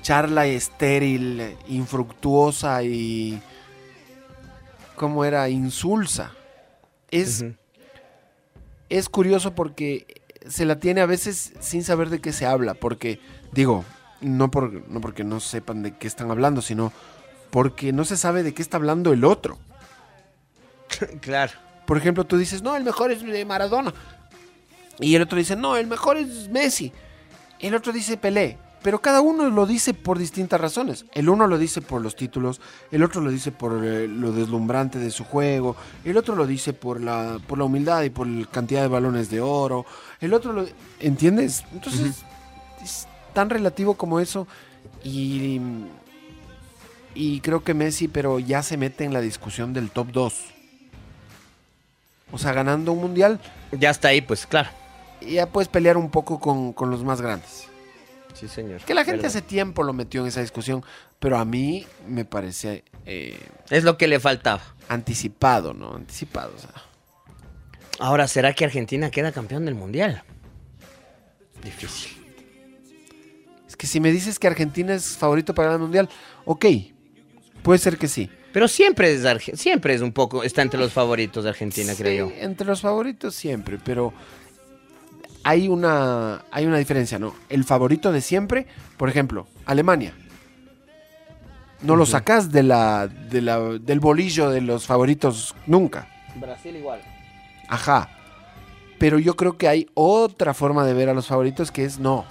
[0.03, 3.41] charla estéril, infructuosa y...
[4.97, 5.49] ¿Cómo era?
[5.49, 6.33] Insulsa.
[7.11, 7.45] Es,
[8.89, 12.75] es curioso porque se la tiene a veces sin saber de qué se habla.
[12.75, 13.21] Porque,
[13.53, 13.85] digo,
[14.21, 16.93] no, por, no porque no sepan de qué están hablando, sino
[17.51, 19.59] porque no se sabe de qué está hablando el otro.
[21.21, 21.53] claro.
[21.87, 23.95] Por ejemplo, tú dices, no, el mejor es Maradona.
[24.99, 26.93] Y el otro dice, no, el mejor es Messi.
[27.61, 28.59] El otro dice Pelé.
[28.87, 31.07] Pero cada uno lo dice por distintas razones.
[31.13, 32.61] El uno lo dice por los títulos,
[32.93, 35.75] el otro lo dice por eh, lo deslumbrante de su juego,
[36.05, 39.29] el otro lo dice por la, por la humildad y por la cantidad de balones
[39.29, 39.87] de oro,
[40.21, 40.69] el otro lo...
[41.01, 41.65] ¿Entiendes?
[41.73, 42.23] Entonces,
[42.81, 44.47] es tan relativo como eso
[45.03, 45.61] y,
[47.13, 50.45] y creo que Messi, pero ya se mete en la discusión del top 2.
[52.31, 53.41] O sea, ganando un mundial,
[53.73, 54.69] Ya está ahí, pues claro.
[55.21, 57.67] ya puedes pelear un poco con, con los más grandes.
[58.39, 58.83] Sí, señor.
[58.83, 59.29] Que la gente Verdad.
[59.39, 60.85] hace tiempo lo metió en esa discusión,
[61.19, 63.39] pero a mí me parece eh,
[63.71, 64.63] Es lo que le faltaba.
[64.89, 65.95] anticipado, ¿no?
[65.97, 66.71] Anticipado, o sea.
[67.99, 70.23] Ahora, ¿será que Argentina queda campeón del mundial?
[71.65, 72.13] Difícil.
[73.67, 76.09] Es que si me dices que Argentina es favorito para ganar el mundial,
[76.45, 76.67] ok,
[77.63, 78.31] puede ser que sí.
[78.53, 79.23] Pero siempre es,
[79.59, 82.35] siempre es un poco, está entre los favoritos de Argentina, Sí, creo yo.
[82.39, 84.13] Entre los favoritos siempre, pero
[85.47, 87.33] hay una, hay una diferencia, ¿no?
[87.49, 88.67] El favorito de siempre,
[88.97, 90.13] por ejemplo, Alemania.
[91.83, 96.09] No lo sacas de la, de la, del bolillo de los favoritos nunca.
[96.35, 97.01] Brasil igual.
[97.69, 98.11] Ajá.
[98.99, 102.25] Pero yo creo que hay otra forma de ver a los favoritos que es no.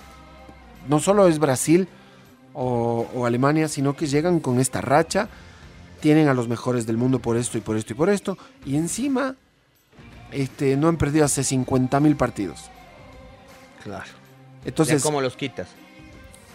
[0.89, 1.87] No solo es Brasil
[2.53, 5.29] o, o Alemania, sino que llegan con esta racha,
[6.01, 8.75] tienen a los mejores del mundo por esto y por esto y por esto, y
[8.75, 9.35] encima
[10.33, 12.71] este, no han perdido hace 50 mil partidos.
[13.85, 14.09] Claro.
[14.65, 15.67] Entonces, ¿Cómo los quitas?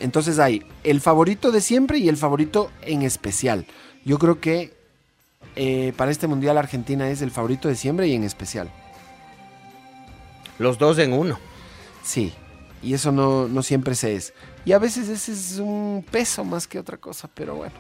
[0.01, 3.67] entonces hay el favorito de siempre y el favorito en especial.
[4.05, 4.75] Yo creo que
[5.57, 8.69] eh, para este mundial Argentina es el favorito de siempre y en especial.
[10.59, 11.39] Los dos en uno.
[12.03, 12.33] Sí,
[12.83, 14.33] y eso no, no siempre se es.
[14.65, 17.75] Y a veces ese es un peso más que otra cosa, pero bueno.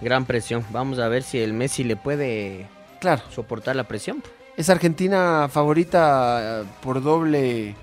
[0.00, 0.64] Gran presión.
[0.70, 2.66] Vamos a ver si el Messi le puede
[3.00, 4.22] Claro, soportar la presión.
[4.56, 7.76] es Argentina favorita eh, por doble,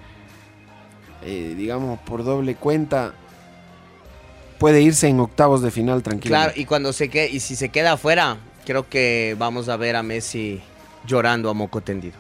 [1.26, 3.14] eh, digamos, por doble cuenta.
[4.60, 6.34] Puede irse en octavos de final tranquilo.
[6.34, 9.96] Claro, y cuando se quede, y si se queda afuera, creo que vamos a ver
[9.96, 10.62] a Messi
[11.06, 12.16] llorando a moco tendido.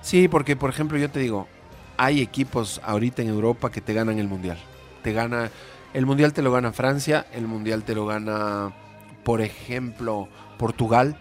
[0.00, 1.48] Sí, porque por ejemplo yo te digo,
[1.96, 4.58] hay equipos ahorita en Europa que te ganan el mundial.
[5.02, 5.50] Te gana
[5.94, 8.72] el mundial te lo gana Francia, el mundial te lo gana
[9.24, 10.28] por ejemplo
[10.58, 11.16] Portugal,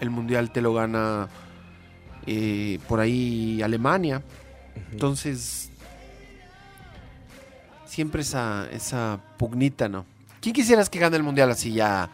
[0.00, 1.28] el mundial te lo gana
[2.26, 4.22] eh, por ahí Alemania.
[4.92, 5.70] Entonces,
[7.86, 10.06] siempre esa, esa pugnita, ¿no?
[10.40, 12.08] ¿Quién quisieras que gane el mundial así ya,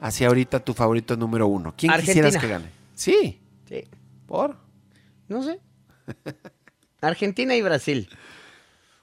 [0.00, 1.74] así ahorita tu favorito número uno?
[1.76, 2.70] ¿Quién quisieras que gane?
[2.94, 3.84] Sí, Sí.
[4.26, 4.56] por.
[5.28, 5.60] No sé.
[7.02, 8.08] Argentina y Brasil.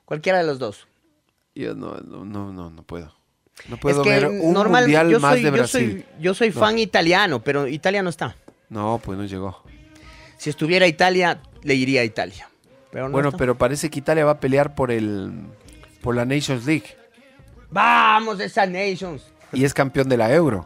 [0.05, 0.87] Cualquiera de los dos.
[1.53, 3.13] Yo no, no, no, no, no puedo.
[3.69, 5.91] No puedo es que ver un normal, mundial yo más soy, de yo Brasil.
[5.91, 6.59] soy, yo soy No.
[6.59, 8.35] fan italiano, pero Italia no está.
[8.69, 9.63] No, pues no llegó.
[10.37, 12.49] Si estuviera Italia, le iría a Italia.
[12.95, 13.37] Pero no bueno, está.
[13.37, 15.33] pero parece que Italia va a pelear por el
[16.01, 16.95] por la Nations League
[17.69, 19.21] Vamos, esa Nations.
[19.51, 20.65] y es campeón de la Euro.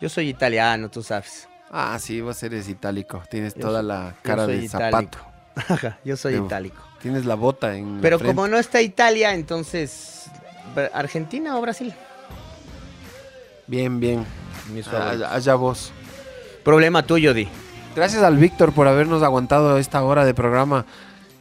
[0.00, 1.46] Yo soy italiano, tú sabes.
[1.70, 3.22] Ah, sí, vos eres itálico.
[3.30, 5.18] Tienes Yo toda soy- la cara de itálico.
[5.54, 5.74] zapato.
[5.74, 6.82] Ajá, yo soy itálico.
[7.02, 10.30] Tienes la bota en Pero como no está Italia, entonces.
[10.94, 11.92] ¿Argentina o Brasil?
[13.66, 14.24] Bien, bien.
[14.72, 15.34] Mis Ah.
[15.34, 15.92] Allá vos.
[16.64, 17.48] Problema tuyo, Di.
[17.94, 20.86] Gracias al Víctor por habernos aguantado esta hora de programa.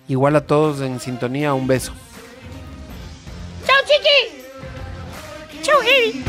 [0.09, 1.93] Igual a todos en sintonía, un beso.
[3.65, 5.61] ¡Chao, Chiqui!
[5.61, 6.23] ¡Chao, Eddie!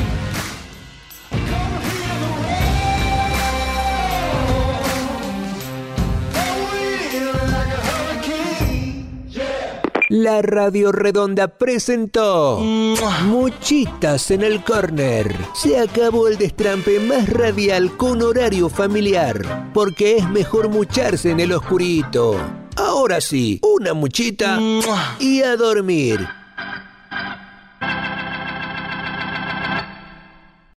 [10.11, 15.35] La Radio Redonda presentó Muchitas en el Corner.
[15.55, 21.53] Se acabó el destrampe más radial con horario familiar, porque es mejor mucharse en el
[21.53, 22.37] oscurito.
[22.87, 24.59] Ahora sí, una muchita
[25.19, 26.27] y a dormir.